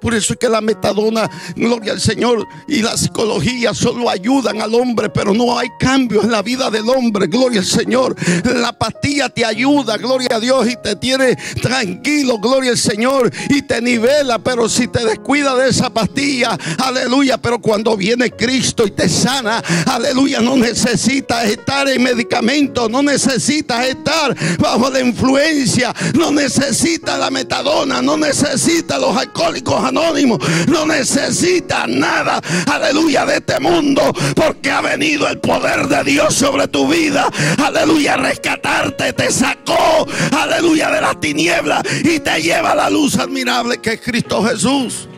Por 0.04 0.14
eso 0.14 0.34
es 0.34 0.38
que 0.38 0.50
la 0.50 0.60
metadona, 0.60 1.30
gloria 1.56 1.92
al 1.92 2.00
Señor, 2.00 2.46
y 2.68 2.82
la 2.82 2.94
psicología 2.94 3.72
solo 3.72 4.10
ayudan 4.10 4.60
al 4.60 4.74
hombre, 4.74 5.08
pero 5.08 5.32
no 5.32 5.58
hay 5.58 5.70
cambio 5.80 6.22
en 6.22 6.30
la 6.30 6.42
vida 6.42 6.68
del 6.68 6.86
hombre, 6.90 7.26
gloria 7.26 7.60
al 7.60 7.66
Señor. 7.66 8.14
La 8.44 8.74
pastilla 8.74 9.30
te 9.30 9.46
ayuda, 9.46 9.96
gloria 9.96 10.28
a 10.32 10.40
Dios, 10.40 10.68
y 10.68 10.76
te 10.76 10.96
tiene 10.96 11.36
tranquilo, 11.62 12.36
gloria 12.38 12.72
al 12.72 12.76
Señor, 12.76 13.32
y 13.48 13.62
te 13.62 13.80
nivela, 13.80 14.38
pero 14.40 14.68
si 14.68 14.88
te 14.88 15.06
descuida 15.06 15.54
de 15.56 15.70
esa 15.70 15.88
pastilla, 15.88 16.58
aleluya, 16.84 17.38
pero 17.38 17.58
cuando 17.58 17.96
viene 17.96 18.30
Cristo 18.30 18.86
y 18.86 18.90
te 18.90 19.08
sana, 19.08 19.62
aleluya, 19.86 20.42
no 20.42 20.54
necesitas 20.54 21.46
estar 21.46 21.88
en 21.88 22.02
medicamento, 22.02 22.90
no 22.90 23.02
necesitas 23.02 23.86
estar 23.86 24.36
bajo 24.58 24.90
la 24.90 25.00
influencia, 25.00 25.94
no 26.12 26.30
necesitas 26.30 27.18
la 27.18 27.30
metadona, 27.30 28.02
no 28.02 28.18
necesitas 28.18 29.00
los 29.00 29.16
alcohólicos 29.16 29.93
no 29.94 30.86
necesita 30.86 31.86
nada, 31.86 32.40
aleluya, 32.70 33.24
de 33.24 33.36
este 33.36 33.60
mundo, 33.60 34.12
porque 34.34 34.70
ha 34.70 34.80
venido 34.80 35.28
el 35.28 35.38
poder 35.38 35.86
de 35.86 36.02
Dios 36.04 36.34
sobre 36.34 36.68
tu 36.68 36.88
vida, 36.88 37.28
aleluya, 37.64 38.16
rescatarte, 38.16 39.12
te 39.12 39.30
sacó, 39.30 40.06
aleluya, 40.36 40.90
de 40.90 41.00
las 41.00 41.20
tinieblas 41.20 41.82
y 42.02 42.18
te 42.18 42.42
lleva 42.42 42.72
a 42.72 42.74
la 42.74 42.90
luz 42.90 43.16
admirable 43.18 43.78
que 43.78 43.94
es 43.94 44.00
Cristo 44.00 44.42
Jesús. 44.42 45.08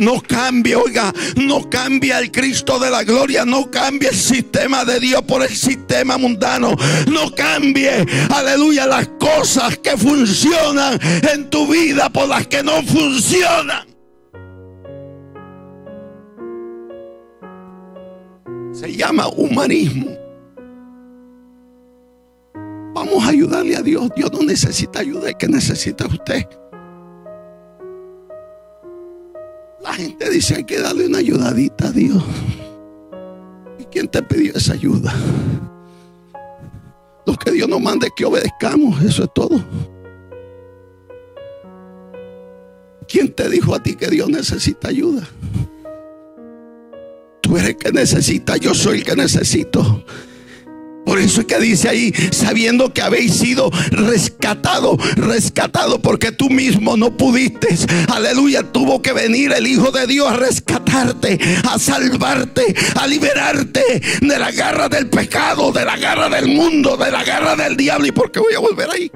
No 0.00 0.22
cambia, 0.22 0.78
oiga, 0.78 1.12
no 1.36 1.68
cambia 1.68 2.18
el 2.18 2.32
Cristo 2.32 2.78
de 2.78 2.90
la 2.90 3.04
gloria, 3.04 3.44
no 3.44 3.70
cambia 3.70 4.08
el 4.08 4.16
sistema 4.16 4.82
de 4.86 4.98
Dios 4.98 5.20
por 5.22 5.42
el 5.42 5.54
sistema 5.54 6.16
mundano. 6.16 6.74
No 7.06 7.34
cambie, 7.34 8.06
aleluya, 8.34 8.86
las 8.86 9.08
cosas 9.20 9.76
que 9.76 9.98
funcionan 9.98 10.98
en 11.30 11.50
tu 11.50 11.66
vida 11.66 12.08
por 12.08 12.28
las 12.28 12.46
que 12.46 12.62
no 12.62 12.82
funcionan. 12.82 13.86
Se 18.72 18.96
llama 18.96 19.28
humanismo. 19.28 20.16
Vamos 22.94 23.22
a 23.22 23.28
ayudarle 23.28 23.76
a 23.76 23.82
Dios. 23.82 24.08
Dios 24.16 24.32
no 24.32 24.40
necesita 24.40 25.00
ayuda, 25.00 25.34
que 25.34 25.46
necesita 25.46 26.06
usted. 26.06 26.46
Dice 30.30 30.54
hay 30.54 30.64
que 30.64 30.78
darle 30.78 31.06
una 31.06 31.18
ayudadita 31.18 31.88
a 31.88 31.92
Dios. 31.92 32.22
¿Y 33.78 33.84
quién 33.86 34.06
te 34.06 34.22
pidió 34.22 34.54
esa 34.54 34.74
ayuda? 34.74 35.12
Lo 37.26 37.34
que 37.34 37.50
Dios 37.50 37.68
nos 37.68 37.80
manda 37.80 38.06
es 38.06 38.12
que 38.14 38.24
obedezcamos, 38.24 39.02
eso 39.02 39.24
es 39.24 39.30
todo. 39.34 39.62
¿Quién 43.08 43.32
te 43.34 43.48
dijo 43.48 43.74
a 43.74 43.82
ti 43.82 43.96
que 43.96 44.06
Dios 44.06 44.28
necesita 44.28 44.88
ayuda? 44.88 45.28
Tú 47.40 47.56
eres 47.56 47.70
el 47.70 47.76
que 47.76 47.90
necesita, 47.90 48.56
yo 48.56 48.72
soy 48.72 48.98
el 48.98 49.04
que 49.04 49.16
necesito. 49.16 50.04
Eso 51.20 51.42
es 51.42 51.46
que 51.46 51.58
dice 51.58 51.88
ahí, 51.88 52.12
sabiendo 52.32 52.92
que 52.92 53.02
habéis 53.02 53.34
sido 53.34 53.70
rescatado, 53.90 54.96
rescatado 55.16 56.00
porque 56.00 56.32
tú 56.32 56.48
mismo 56.48 56.96
no 56.96 57.16
pudiste. 57.16 57.68
Aleluya, 58.08 58.62
tuvo 58.62 59.02
que 59.02 59.12
venir 59.12 59.52
el 59.52 59.66
Hijo 59.66 59.90
de 59.90 60.06
Dios 60.06 60.26
a 60.28 60.36
rescatarte, 60.36 61.38
a 61.70 61.78
salvarte, 61.78 62.74
a 62.94 63.06
liberarte 63.06 64.00
de 64.20 64.38
la 64.38 64.50
garra 64.50 64.88
del 64.88 65.08
pecado, 65.08 65.72
de 65.72 65.84
la 65.84 65.96
garra 65.96 66.28
del 66.28 66.48
mundo, 66.48 66.96
de 66.96 67.10
la 67.10 67.22
garra 67.22 67.54
del 67.54 67.76
diablo. 67.76 68.06
¿Y 68.06 68.12
por 68.12 68.30
qué 68.30 68.40
voy 68.40 68.54
a 68.54 68.58
volver 68.58 68.88
ahí? 68.90 69.10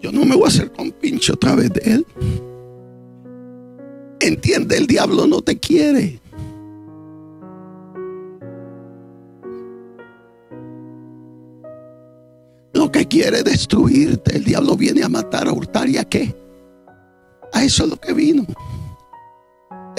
Yo 0.00 0.12
no 0.12 0.24
me 0.24 0.36
voy 0.36 0.44
a 0.44 0.48
hacer 0.48 0.70
con 0.70 0.92
pinche 0.92 1.32
otra 1.32 1.54
vez 1.54 1.72
de 1.72 1.80
él. 1.92 2.06
Entiende, 4.28 4.76
el 4.76 4.86
diablo 4.86 5.26
no 5.26 5.40
te 5.40 5.58
quiere. 5.58 6.20
Lo 12.74 12.92
que 12.92 13.08
quiere 13.08 13.42
destruirte, 13.42 14.36
el 14.36 14.44
diablo 14.44 14.76
viene 14.76 15.02
a 15.02 15.08
matar, 15.08 15.48
a 15.48 15.52
hurtar 15.52 15.88
y 15.88 15.96
a 15.96 16.04
qué. 16.04 16.36
A 17.54 17.64
eso 17.64 17.84
es 17.84 17.90
lo 17.90 17.96
que 17.96 18.12
vino. 18.12 18.44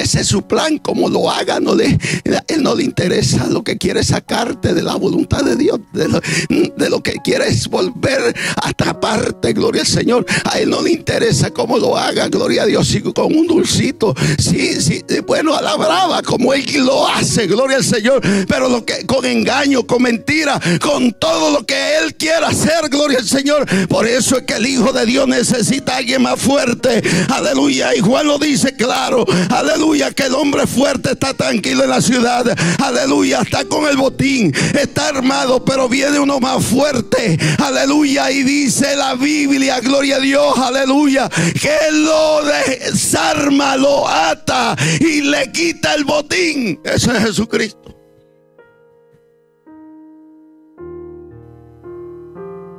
Ese 0.09 0.21
es 0.21 0.27
su 0.27 0.41
plan, 0.41 0.79
como 0.79 1.07
lo 1.07 1.29
haga, 1.29 1.59
no 1.59 1.75
le, 1.75 1.99
él 2.47 2.63
no 2.63 2.73
le 2.73 2.83
interesa. 2.83 3.45
Lo 3.45 3.63
que 3.63 3.77
quiere 3.77 4.03
sacarte 4.03 4.73
de 4.73 4.81
la 4.81 4.95
voluntad 4.95 5.43
de 5.43 5.55
Dios, 5.55 5.79
de 5.93 6.89
lo, 6.89 7.03
que 7.03 7.13
quiere 7.23 7.47
es 7.47 7.67
volver 7.67 8.35
a 8.55 8.69
atraparte, 8.69 9.53
gloria 9.53 9.81
al 9.81 9.87
Señor. 9.87 10.25
A 10.45 10.57
él 10.57 10.71
no 10.71 10.81
le 10.81 10.93
interesa 10.93 11.51
cómo 11.51 11.77
lo 11.77 11.95
haga, 11.95 12.27
gloria 12.27 12.63
a 12.63 12.65
Dios, 12.65 12.91
y 12.95 13.01
con 13.03 13.25
un 13.35 13.45
dulcito. 13.45 14.15
Sí, 14.39 14.81
sí, 14.81 15.03
bueno, 15.27 15.53
a 15.53 15.61
la 15.61 15.75
brava, 15.75 16.23
como 16.23 16.55
él 16.55 16.65
lo 16.83 17.07
hace, 17.07 17.45
gloria 17.45 17.77
al 17.77 17.85
Señor. 17.85 18.19
Pero 18.47 18.67
lo 18.67 18.83
que 18.83 19.05
con 19.05 19.23
engaño, 19.27 19.85
con 19.85 20.01
mentira, 20.01 20.59
con 20.81 21.13
todo 21.13 21.51
lo 21.51 21.67
que 21.67 21.99
él 21.99 22.15
quiera 22.15 22.47
hacer, 22.47 22.89
gloria 22.89 23.19
al 23.19 23.27
Señor. 23.27 23.67
Por 23.87 24.07
eso 24.07 24.39
es 24.39 24.43
que 24.45 24.55
el 24.55 24.65
Hijo 24.65 24.91
de 24.91 25.05
Dios 25.05 25.27
necesita 25.27 25.93
a 25.93 25.97
alguien 25.97 26.23
más 26.23 26.41
fuerte. 26.41 27.03
Aleluya. 27.29 27.95
Y 27.95 27.99
Juan 27.99 28.25
lo 28.25 28.39
dice 28.39 28.75
claro. 28.75 29.23
Aleluya 29.51 29.98
Aleluya, 29.99 30.15
que 30.15 30.23
el 30.27 30.35
hombre 30.35 30.65
fuerte 30.65 31.11
está 31.11 31.33
tranquilo 31.33 31.83
en 31.83 31.89
la 31.89 32.01
ciudad. 32.01 32.45
Aleluya, 32.81 33.41
está 33.41 33.65
con 33.65 33.85
el 33.85 33.97
botín, 33.97 34.53
está 34.79 35.09
armado, 35.09 35.65
pero 35.65 35.89
viene 35.89 36.19
uno 36.19 36.39
más 36.39 36.63
fuerte. 36.63 37.37
Aleluya, 37.57 38.31
y 38.31 38.43
dice 38.43 38.95
la 38.95 39.15
Biblia, 39.15 39.81
gloria 39.81 40.15
a 40.15 40.19
Dios, 40.19 40.57
aleluya, 40.57 41.29
que 41.29 41.91
lo 41.91 42.45
desarma, 42.45 43.75
lo 43.75 44.07
ata 44.07 44.77
y 45.01 45.21
le 45.21 45.51
quita 45.51 45.95
el 45.95 46.05
botín. 46.05 46.79
Ese 46.85 47.11
es 47.11 47.23
Jesucristo. 47.25 47.93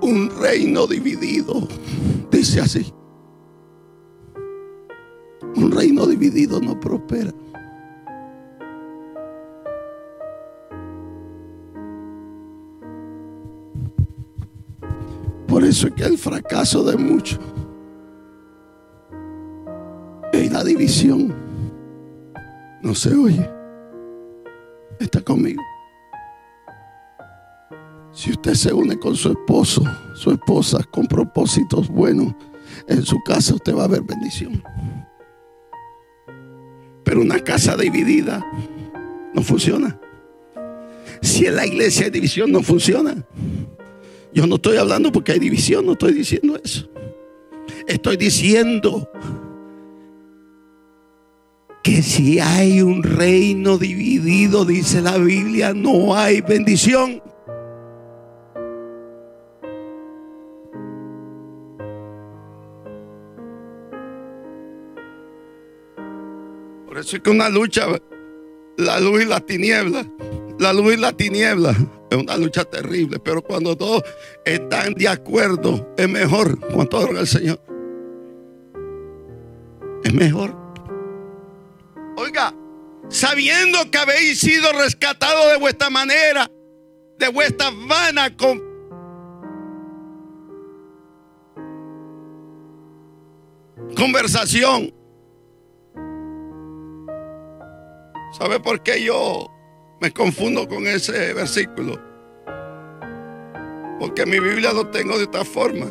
Un 0.00 0.30
reino 0.40 0.86
dividido, 0.86 1.68
dice 2.30 2.62
así. 2.62 2.99
Un 5.56 5.70
reino 5.72 6.06
dividido 6.06 6.60
no 6.60 6.78
prospera. 6.78 7.32
Por 15.46 15.64
eso 15.64 15.88
es 15.88 15.94
que 15.94 16.04
el 16.04 16.16
fracaso 16.16 16.84
de 16.84 16.96
muchos 16.96 17.40
es 20.32 20.52
la 20.52 20.62
división. 20.62 21.34
No 22.82 22.94
se 22.94 23.14
oye. 23.14 23.50
Está 25.00 25.20
conmigo. 25.20 25.60
Si 28.12 28.30
usted 28.30 28.54
se 28.54 28.72
une 28.72 28.98
con 28.98 29.16
su 29.16 29.30
esposo, 29.30 29.82
su 30.14 30.30
esposa, 30.30 30.84
con 30.90 31.06
propósitos 31.06 31.88
buenos, 31.88 32.34
en 32.86 33.02
su 33.02 33.18
casa 33.24 33.54
usted 33.54 33.74
va 33.74 33.84
a 33.84 33.88
ver 33.88 34.02
bendición. 34.02 34.62
Pero 37.10 37.22
una 37.22 37.40
casa 37.40 37.76
dividida 37.76 38.40
no 39.34 39.42
funciona. 39.42 39.98
Si 41.20 41.44
en 41.44 41.56
la 41.56 41.66
iglesia 41.66 42.04
hay 42.04 42.12
división, 42.12 42.52
no 42.52 42.62
funciona. 42.62 43.26
Yo 44.32 44.46
no 44.46 44.54
estoy 44.54 44.76
hablando 44.76 45.10
porque 45.10 45.32
hay 45.32 45.40
división, 45.40 45.86
no 45.86 45.94
estoy 45.94 46.12
diciendo 46.12 46.56
eso. 46.62 46.88
Estoy 47.88 48.16
diciendo 48.16 49.10
que 51.82 52.00
si 52.00 52.38
hay 52.38 52.80
un 52.80 53.02
reino 53.02 53.76
dividido, 53.76 54.64
dice 54.64 55.00
la 55.00 55.18
Biblia, 55.18 55.74
no 55.74 56.14
hay 56.14 56.42
bendición. 56.42 57.20
Es 67.00 67.20
que 67.20 67.30
una 67.30 67.48
lucha, 67.48 67.86
la 68.76 69.00
luz 69.00 69.22
y 69.22 69.24
la 69.24 69.40
tiniebla, 69.40 70.06
la 70.58 70.72
luz 70.72 70.94
y 70.94 70.96
la 70.98 71.12
tiniebla 71.12 71.74
es 72.10 72.18
una 72.18 72.36
lucha 72.36 72.64
terrible, 72.64 73.18
pero 73.18 73.42
cuando 73.42 73.76
todos 73.76 74.02
están 74.44 74.94
de 74.94 75.08
acuerdo, 75.08 75.94
es 75.96 76.08
mejor. 76.08 76.58
Cuando 76.72 76.98
adora 76.98 77.20
al 77.20 77.26
Señor, 77.26 77.60
es 80.04 80.12
mejor. 80.12 80.54
Oiga, 82.16 82.54
sabiendo 83.08 83.90
que 83.90 83.98
habéis 83.98 84.40
sido 84.40 84.70
rescatados 84.72 85.52
de 85.52 85.58
vuestra 85.58 85.88
manera, 85.88 86.50
de 87.18 87.28
vuestra 87.28 87.70
vana 87.70 88.36
con 88.36 88.62
conversación 93.96 94.99
¿Sabe 98.32 98.60
por 98.60 98.80
qué 98.82 99.02
yo 99.02 99.50
me 100.00 100.12
confundo 100.12 100.68
con 100.68 100.86
ese 100.86 101.34
versículo? 101.34 102.00
Porque 103.98 104.24
mi 104.24 104.38
Biblia 104.38 104.72
lo 104.72 104.86
tengo 104.88 105.18
de 105.18 105.24
esta 105.24 105.44
forma. 105.44 105.86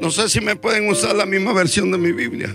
No 0.00 0.10
sé 0.10 0.28
si 0.28 0.40
me 0.40 0.54
pueden 0.54 0.88
usar 0.88 1.16
la 1.16 1.26
misma 1.26 1.52
versión 1.52 1.90
de 1.90 1.98
mi 1.98 2.12
Biblia. 2.12 2.54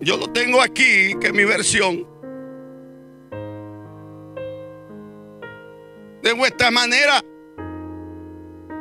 Yo 0.00 0.18
lo 0.18 0.26
tengo 0.32 0.60
aquí, 0.60 1.14
que 1.20 1.28
es 1.28 1.32
mi 1.32 1.44
versión. 1.44 2.06
De 6.22 6.32
vuestra 6.32 6.70
manera, 6.70 7.22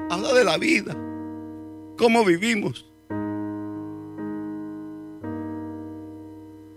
habla 0.10 0.34
de 0.34 0.44
la 0.44 0.58
vida 0.58 1.03
cómo 1.98 2.26
vivimos. 2.26 2.90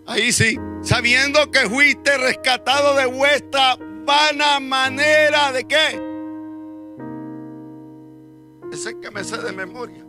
Ahí 0.06 0.32
sí, 0.32 0.56
sabiendo 0.82 1.50
que 1.50 1.68
fuiste 1.68 2.16
rescatado 2.16 2.96
de 2.96 3.06
vuestra 3.06 3.76
vana 4.06 4.60
manera 4.60 5.52
de 5.52 5.64
qué. 5.64 6.00
Ese 8.72 8.98
que 9.00 9.10
me 9.10 9.24
sé 9.24 9.38
de 9.38 9.52
memoria. 9.52 10.05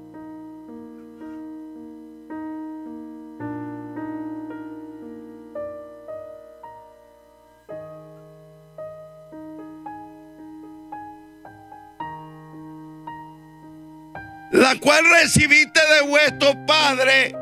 La 14.51 14.79
cual 14.79 15.03
recibiste 15.21 15.79
de 15.95 16.07
vuestro 16.07 16.53
Padre, 16.65 17.35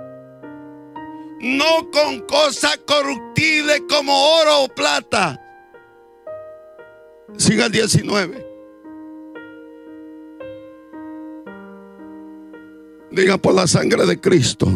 no 1.42 1.90
con 1.92 2.22
cosas 2.22 2.80
corruptibles 2.86 3.84
como 3.90 4.14
oro 4.14 4.64
o 4.64 4.68
plata. 4.70 5.42
Siga 7.38 7.66
el 7.66 7.72
19. 7.72 8.46
Diga 13.12 13.38
por 13.38 13.54
la 13.54 13.68
sangre 13.68 14.06
de 14.06 14.20
Cristo. 14.20 14.68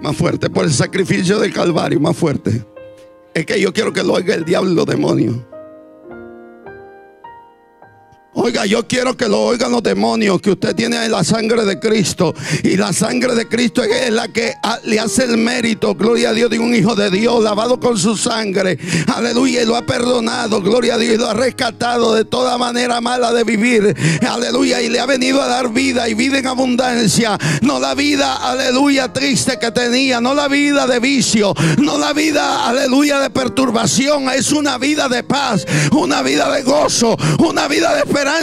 Más 0.00 0.16
fuerte, 0.16 0.50
por 0.50 0.64
el 0.64 0.72
sacrificio 0.72 1.38
del 1.38 1.52
Calvario, 1.52 2.00
más 2.00 2.16
fuerte. 2.16 2.64
Es 3.32 3.46
que 3.46 3.60
yo 3.60 3.72
quiero 3.72 3.92
que 3.92 4.02
lo 4.02 4.14
oiga 4.14 4.34
el 4.34 4.44
diablo 4.44 4.70
y 4.70 4.74
los 4.74 4.86
demonios. 4.86 5.36
Oiga, 8.46 8.66
yo 8.66 8.86
quiero 8.86 9.16
que 9.16 9.26
lo 9.26 9.40
oigan 9.40 9.72
los 9.72 9.82
demonios, 9.82 10.38
que 10.38 10.50
usted 10.50 10.76
tiene 10.76 11.08
la 11.08 11.24
sangre 11.24 11.64
de 11.64 11.80
Cristo. 11.80 12.34
Y 12.62 12.76
la 12.76 12.92
sangre 12.92 13.34
de 13.34 13.48
Cristo 13.48 13.82
es 13.82 14.10
la 14.10 14.28
que 14.28 14.52
le 14.84 15.00
hace 15.00 15.24
el 15.24 15.38
mérito, 15.38 15.94
gloria 15.94 16.28
a 16.28 16.32
Dios, 16.34 16.50
de 16.50 16.58
un 16.58 16.74
hijo 16.74 16.94
de 16.94 17.08
Dios, 17.08 17.42
lavado 17.42 17.80
con 17.80 17.96
su 17.96 18.18
sangre. 18.18 18.78
Aleluya, 19.16 19.62
y 19.62 19.64
lo 19.64 19.76
ha 19.76 19.86
perdonado, 19.86 20.60
gloria 20.60 20.96
a 20.96 20.98
Dios, 20.98 21.14
y 21.14 21.16
lo 21.16 21.30
ha 21.30 21.32
rescatado 21.32 22.14
de 22.14 22.26
toda 22.26 22.58
manera 22.58 23.00
mala 23.00 23.32
de 23.32 23.44
vivir. 23.44 23.96
Aleluya, 24.28 24.82
y 24.82 24.90
le 24.90 25.00
ha 25.00 25.06
venido 25.06 25.40
a 25.40 25.46
dar 25.46 25.72
vida 25.72 26.06
y 26.06 26.12
vida 26.12 26.36
en 26.36 26.46
abundancia. 26.46 27.38
No 27.62 27.80
la 27.80 27.94
vida, 27.94 28.36
aleluya, 28.46 29.10
triste 29.10 29.58
que 29.58 29.70
tenía, 29.70 30.20
no 30.20 30.34
la 30.34 30.48
vida 30.48 30.86
de 30.86 31.00
vicio, 31.00 31.54
no 31.78 31.96
la 31.96 32.12
vida, 32.12 32.68
aleluya, 32.68 33.20
de 33.20 33.30
perturbación. 33.30 34.28
Es 34.28 34.52
una 34.52 34.76
vida 34.76 35.08
de 35.08 35.22
paz, 35.22 35.64
una 35.92 36.20
vida 36.20 36.52
de 36.52 36.62
gozo, 36.62 37.16
una 37.38 37.68
vida 37.68 37.94
de 37.94 38.00
esperanza 38.00 38.33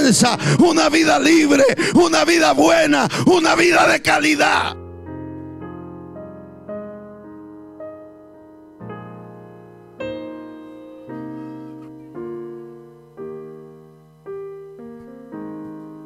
una 0.60 0.89
vida 0.89 1.19
libre, 1.19 1.63
una 1.95 2.23
vida 2.23 2.54
buena, 2.54 3.10
una 3.25 3.56
vida 3.56 3.91
de 3.91 4.01
calidad. 4.01 4.75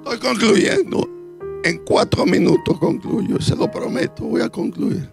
Estoy 0.03 0.19
concluyendo. 0.19 1.09
En 1.63 1.79
cuatro 1.79 2.25
minutos 2.25 2.77
concluyo, 2.79 3.41
se 3.41 3.55
lo 3.55 3.69
prometo, 3.69 4.23
voy 4.23 4.41
a 4.41 4.49
concluir. 4.49 5.09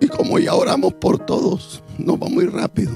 Y 0.00 0.08
como 0.08 0.38
ya 0.40 0.54
oramos 0.54 0.92
por 0.94 1.18
todos, 1.18 1.82
nos 1.98 2.16
va 2.20 2.28
muy 2.28 2.46
rápido. 2.46 2.92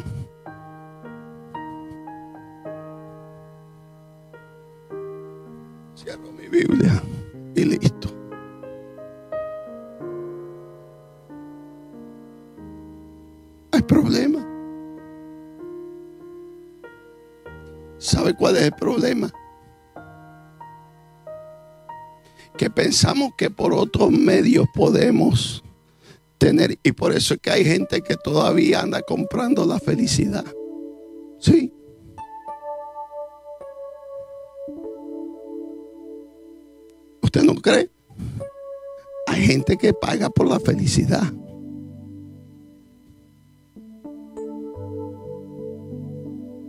Biblia 6.56 7.02
y 7.54 7.64
listo. 7.64 8.08
Hay 13.72 13.82
problema. 13.82 14.46
¿Sabe 17.98 18.34
cuál 18.34 18.56
es 18.56 18.62
el 18.62 18.72
problema? 18.72 19.30
Que 22.56 22.70
pensamos 22.70 23.32
que 23.36 23.50
por 23.50 23.74
otros 23.74 24.10
medios 24.10 24.66
podemos 24.74 25.62
tener, 26.38 26.78
y 26.82 26.92
por 26.92 27.12
eso 27.12 27.34
es 27.34 27.40
que 27.40 27.50
hay 27.50 27.64
gente 27.64 28.00
que 28.00 28.16
todavía 28.16 28.80
anda 28.80 29.02
comprando 29.02 29.66
la 29.66 29.78
felicidad. 29.78 30.46
Sí. 31.38 31.75
¿Usted 37.36 37.52
no 37.52 37.60
cree? 37.60 37.90
Hay 39.26 39.42
gente 39.42 39.76
que 39.76 39.92
paga 39.92 40.30
por 40.30 40.48
la 40.48 40.58
felicidad. 40.58 41.22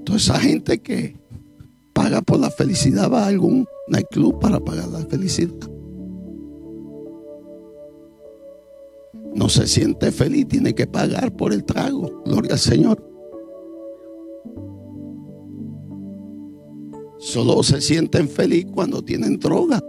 Toda 0.03 0.17
esa 0.17 0.37
gente 0.37 0.81
que 0.81 1.15
paga 1.93 2.21
por 2.21 2.41
la 2.41 2.49
felicidad 2.49 3.09
va 3.09 3.23
a 3.23 3.27
algún 3.27 3.65
nightclub 3.87 4.41
para 4.41 4.59
pagar 4.59 4.89
la 4.89 5.05
felicidad. 5.05 5.55
No 9.35 9.47
se 9.47 9.67
siente 9.67 10.11
feliz, 10.11 10.49
tiene 10.49 10.75
que 10.75 10.85
pagar 10.85 11.33
por 11.33 11.53
el 11.53 11.63
trago. 11.63 12.23
Gloria 12.25 12.53
al 12.53 12.59
Señor. 12.59 13.01
Solo 17.19 17.63
se 17.63 17.79
sienten 17.79 18.27
feliz 18.27 18.65
cuando 18.73 19.01
tienen 19.01 19.39
droga. 19.39 19.81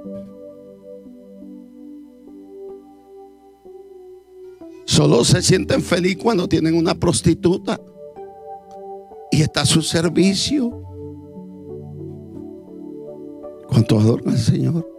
Solo 4.99 5.25
se 5.25 5.43
sienten 5.43 5.81
feliz 5.81 6.17
cuando 6.17 6.49
tienen 6.49 6.75
una 6.75 6.93
prostituta 6.93 7.81
y 9.31 9.43
está 9.43 9.61
a 9.61 9.65
su 9.65 9.81
servicio. 9.81 10.73
¿Cuánto 13.69 14.01
adornan 14.01 14.35
al 14.35 14.41
Señor? 14.41 14.91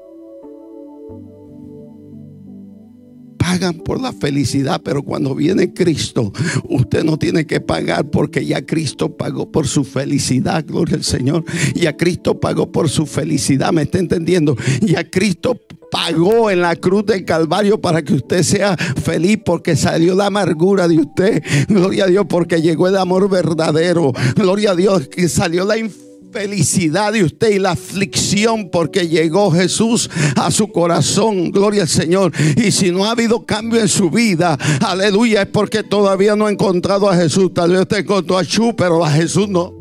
Pagan 3.37 3.79
por 3.79 3.99
la 3.99 4.13
felicidad, 4.13 4.79
pero 4.85 5.03
cuando 5.03 5.35
viene 5.35 5.73
Cristo, 5.73 6.31
usted 6.69 7.03
no 7.03 7.19
tiene 7.19 7.45
que 7.45 7.59
pagar 7.59 8.09
porque 8.09 8.45
ya 8.45 8.65
Cristo 8.65 9.17
pagó 9.17 9.51
por 9.51 9.67
su 9.67 9.83
felicidad, 9.83 10.63
gloria 10.65 10.95
al 10.95 11.03
Señor. 11.03 11.43
Ya 11.75 11.97
Cristo 11.97 12.39
pagó 12.39 12.71
por 12.71 12.87
su 12.87 13.05
felicidad, 13.05 13.73
¿me 13.73 13.81
está 13.81 13.99
entendiendo? 13.99 14.55
Ya 14.79 15.03
Cristo 15.09 15.59
pagó 15.91 16.49
en 16.49 16.61
la 16.61 16.75
cruz 16.75 17.05
del 17.05 17.25
Calvario 17.25 17.79
para 17.79 18.01
que 18.01 18.13
usted 18.13 18.43
sea 18.43 18.75
feliz 18.77 19.39
porque 19.43 19.75
salió 19.75 20.15
la 20.15 20.27
amargura 20.27 20.87
de 20.87 20.99
usted. 20.99 21.43
Gloria 21.67 22.05
a 22.05 22.07
Dios 22.07 22.25
porque 22.29 22.61
llegó 22.61 22.87
el 22.87 22.97
amor 22.97 23.29
verdadero. 23.29 24.13
Gloria 24.35 24.71
a 24.71 24.75
Dios 24.75 25.07
que 25.07 25.27
salió 25.29 25.65
la 25.65 25.77
infelicidad 25.77 27.13
de 27.13 27.23
usted 27.23 27.51
y 27.51 27.59
la 27.59 27.71
aflicción 27.71 28.69
porque 28.69 29.07
llegó 29.07 29.51
Jesús 29.51 30.09
a 30.35 30.51
su 30.51 30.67
corazón. 30.71 31.51
Gloria 31.51 31.83
al 31.83 31.87
Señor. 31.87 32.31
Y 32.55 32.71
si 32.71 32.91
no 32.91 33.05
ha 33.05 33.11
habido 33.11 33.45
cambio 33.45 33.81
en 33.81 33.87
su 33.87 34.09
vida, 34.09 34.57
aleluya, 34.85 35.43
es 35.43 35.47
porque 35.47 35.83
todavía 35.83 36.35
no 36.35 36.45
ha 36.45 36.51
encontrado 36.51 37.09
a 37.09 37.15
Jesús. 37.15 37.53
Tal 37.53 37.71
vez 37.71 37.81
usted 37.81 37.99
encontró 37.99 38.37
a 38.37 38.45
Chu, 38.45 38.75
pero 38.75 39.03
a 39.03 39.11
Jesús 39.11 39.49
no. 39.49 39.78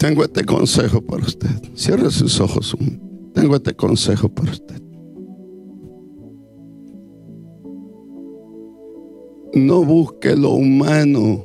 Tengo 0.00 0.24
este 0.24 0.46
consejo 0.46 1.02
para 1.02 1.22
usted. 1.22 1.50
Cierre 1.74 2.10
sus 2.10 2.40
ojos. 2.40 2.74
Tengo 3.34 3.54
este 3.54 3.74
consejo 3.74 4.30
para 4.30 4.50
usted. 4.50 4.80
No 9.52 9.84
busque 9.84 10.34
lo 10.34 10.52
humano. 10.52 11.44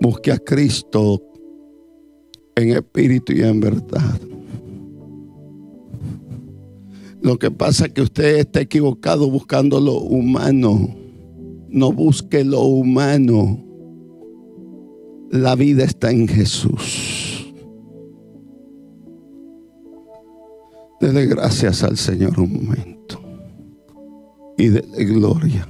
Busque 0.00 0.32
a 0.32 0.38
Cristo 0.38 1.22
en 2.56 2.70
espíritu 2.70 3.32
y 3.32 3.42
en 3.42 3.60
verdad. 3.60 4.20
Lo 7.22 7.38
que 7.38 7.52
pasa 7.52 7.86
es 7.86 7.92
que 7.92 8.02
usted 8.02 8.38
está 8.38 8.62
equivocado 8.62 9.30
buscando 9.30 9.78
lo 9.78 9.96
humano. 10.00 10.92
No 11.68 11.92
busque 11.92 12.42
lo 12.42 12.62
humano. 12.62 13.69
La 15.30 15.54
vida 15.54 15.84
está 15.84 16.10
en 16.10 16.26
Jesús. 16.26 17.54
Dele 21.00 21.26
gracias 21.26 21.84
al 21.84 21.96
Señor 21.96 22.40
un 22.40 22.52
momento. 22.64 23.20
Y 24.58 24.68
dele 24.68 25.04
gloria. 25.04 25.68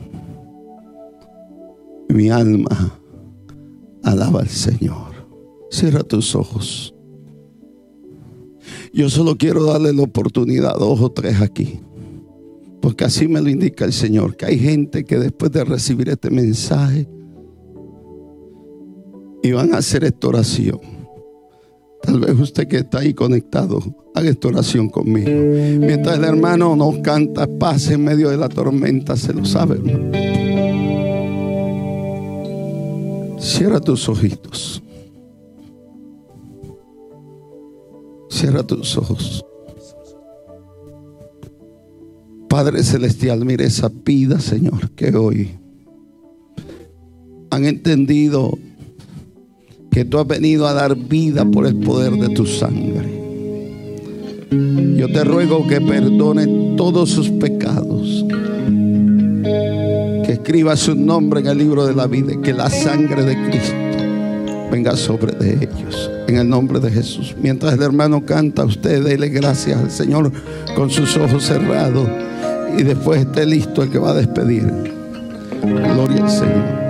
Mi 2.08 2.30
alma 2.30 2.98
alaba 4.02 4.40
al 4.40 4.48
Señor. 4.48 5.28
Cierra 5.70 6.04
tus 6.04 6.34
ojos. 6.34 6.94
Yo 8.94 9.10
solo 9.10 9.36
quiero 9.36 9.64
darle 9.64 9.92
la 9.92 10.04
oportunidad 10.04 10.78
dos 10.78 11.02
o 11.02 11.12
tres 11.12 11.38
aquí. 11.42 11.80
Porque 12.80 13.04
así 13.04 13.28
me 13.28 13.42
lo 13.42 13.50
indica 13.50 13.84
el 13.84 13.92
Señor, 13.92 14.38
que 14.38 14.46
hay 14.46 14.58
gente 14.58 15.04
que 15.04 15.18
después 15.18 15.52
de 15.52 15.64
recibir 15.64 16.08
este 16.08 16.30
mensaje, 16.30 17.06
y 19.42 19.52
van 19.52 19.74
a 19.74 19.78
hacer 19.78 20.04
esta 20.04 20.28
oración. 20.28 20.80
Tal 22.02 22.20
vez 22.20 22.38
usted 22.38 22.66
que 22.66 22.78
está 22.78 23.00
ahí 23.00 23.12
conectado, 23.12 23.80
haga 24.14 24.30
esta 24.30 24.48
oración 24.48 24.88
conmigo. 24.88 25.30
Mientras 25.30 26.16
el 26.18 26.24
hermano 26.24 26.74
nos 26.74 26.98
canta 26.98 27.46
paz 27.46 27.90
en 27.90 28.04
medio 28.04 28.30
de 28.30 28.38
la 28.38 28.48
tormenta, 28.48 29.16
se 29.16 29.34
lo 29.34 29.44
sabe. 29.44 29.80
Cierra 33.38 33.80
tus 33.80 34.08
ojitos. 34.08 34.82
Cierra 38.30 38.62
tus 38.62 38.96
ojos. 38.96 39.44
Padre 42.48 42.82
Celestial, 42.82 43.44
mire 43.44 43.66
esa 43.66 43.90
pida, 43.90 44.40
Señor, 44.40 44.90
que 44.92 45.14
hoy 45.14 45.50
han 47.50 47.64
entendido 47.64 48.58
que 49.90 50.04
tú 50.04 50.18
has 50.18 50.26
venido 50.26 50.66
a 50.66 50.72
dar 50.72 50.96
vida 50.96 51.44
por 51.44 51.66
el 51.66 51.76
poder 51.76 52.12
de 52.12 52.28
tu 52.30 52.46
sangre. 52.46 53.20
Yo 54.96 55.08
te 55.12 55.24
ruego 55.24 55.66
que 55.66 55.80
perdone 55.80 56.76
todos 56.76 57.10
sus 57.10 57.30
pecados, 57.30 58.24
que 60.24 60.32
escriba 60.32 60.76
su 60.76 60.94
nombre 60.94 61.40
en 61.40 61.46
el 61.46 61.58
libro 61.58 61.86
de 61.86 61.94
la 61.94 62.06
vida 62.06 62.40
que 62.42 62.52
la 62.52 62.68
sangre 62.70 63.24
de 63.24 63.36
Cristo 63.48 63.74
venga 64.70 64.96
sobre 64.96 65.32
de 65.32 65.54
ellos. 65.64 66.10
En 66.28 66.36
el 66.36 66.48
nombre 66.48 66.78
de 66.78 66.90
Jesús. 66.90 67.34
Mientras 67.40 67.74
el 67.74 67.82
hermano 67.82 68.24
canta, 68.24 68.64
usted 68.64 69.04
dele 69.04 69.28
gracias 69.28 69.80
al 69.80 69.90
Señor 69.90 70.30
con 70.76 70.90
sus 70.90 71.16
ojos 71.16 71.44
cerrados 71.44 72.08
y 72.78 72.84
después 72.84 73.20
esté 73.20 73.46
listo 73.46 73.82
el 73.82 73.90
que 73.90 73.98
va 73.98 74.10
a 74.10 74.14
despedir. 74.14 74.72
Gloria 75.62 76.24
al 76.24 76.30
Señor. 76.30 76.89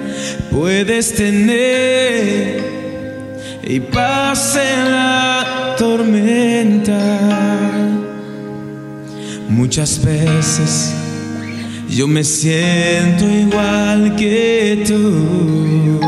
puedes 0.51 1.15
tener 1.15 2.61
y 3.63 3.79
pase 3.79 4.59
la 4.89 5.75
tormenta. 5.77 7.19
Muchas 9.47 10.03
veces 10.03 10.93
yo 11.89 12.07
me 12.07 12.23
siento 12.23 13.25
igual 13.27 14.15
que 14.15 14.83
tú. 14.87 15.99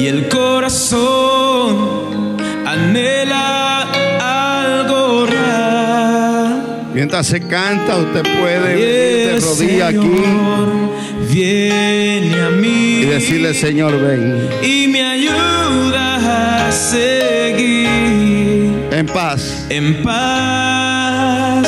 Y 0.00 0.06
el 0.06 0.28
corazón 0.28 1.76
anhela 2.66 3.67
Mientras 7.10 7.26
se 7.28 7.40
canta, 7.40 7.96
usted 7.96 8.20
puede 8.38 8.58
venir 8.60 8.84
de 8.84 9.34
el 9.36 9.40
rodillas 9.42 9.88
aquí 9.88 10.10
viene 11.32 12.38
a 12.38 12.50
mí 12.50 13.00
y 13.00 13.04
decirle, 13.06 13.54
Señor, 13.54 13.98
ven 13.98 14.46
y 14.62 14.86
me 14.88 15.02
ayuda 15.02 16.66
a 16.68 16.70
seguir 16.70 17.88
en 18.92 19.06
paz. 19.06 19.64
en 19.70 20.02
paz 20.02 21.66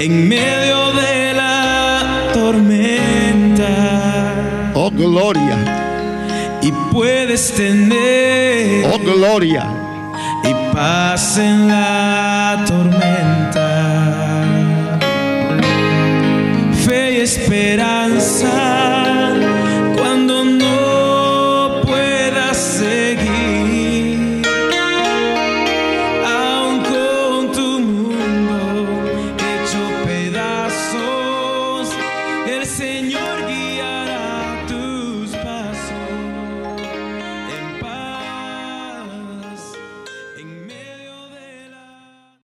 en 0.00 0.28
medio 0.28 0.94
de 0.94 1.32
la 1.32 2.02
tormenta 2.34 3.62
Oh, 4.74 4.90
gloria. 4.90 5.58
y 6.60 6.72
puedes 6.92 7.52
tener 7.52 8.84
Oh, 8.92 8.98
gloria. 8.98 9.64
y 10.42 10.52
paz 10.74 11.38
en 11.38 11.68
la 11.68 12.64
tormenta 12.66 13.19
esperanza. 17.38 18.09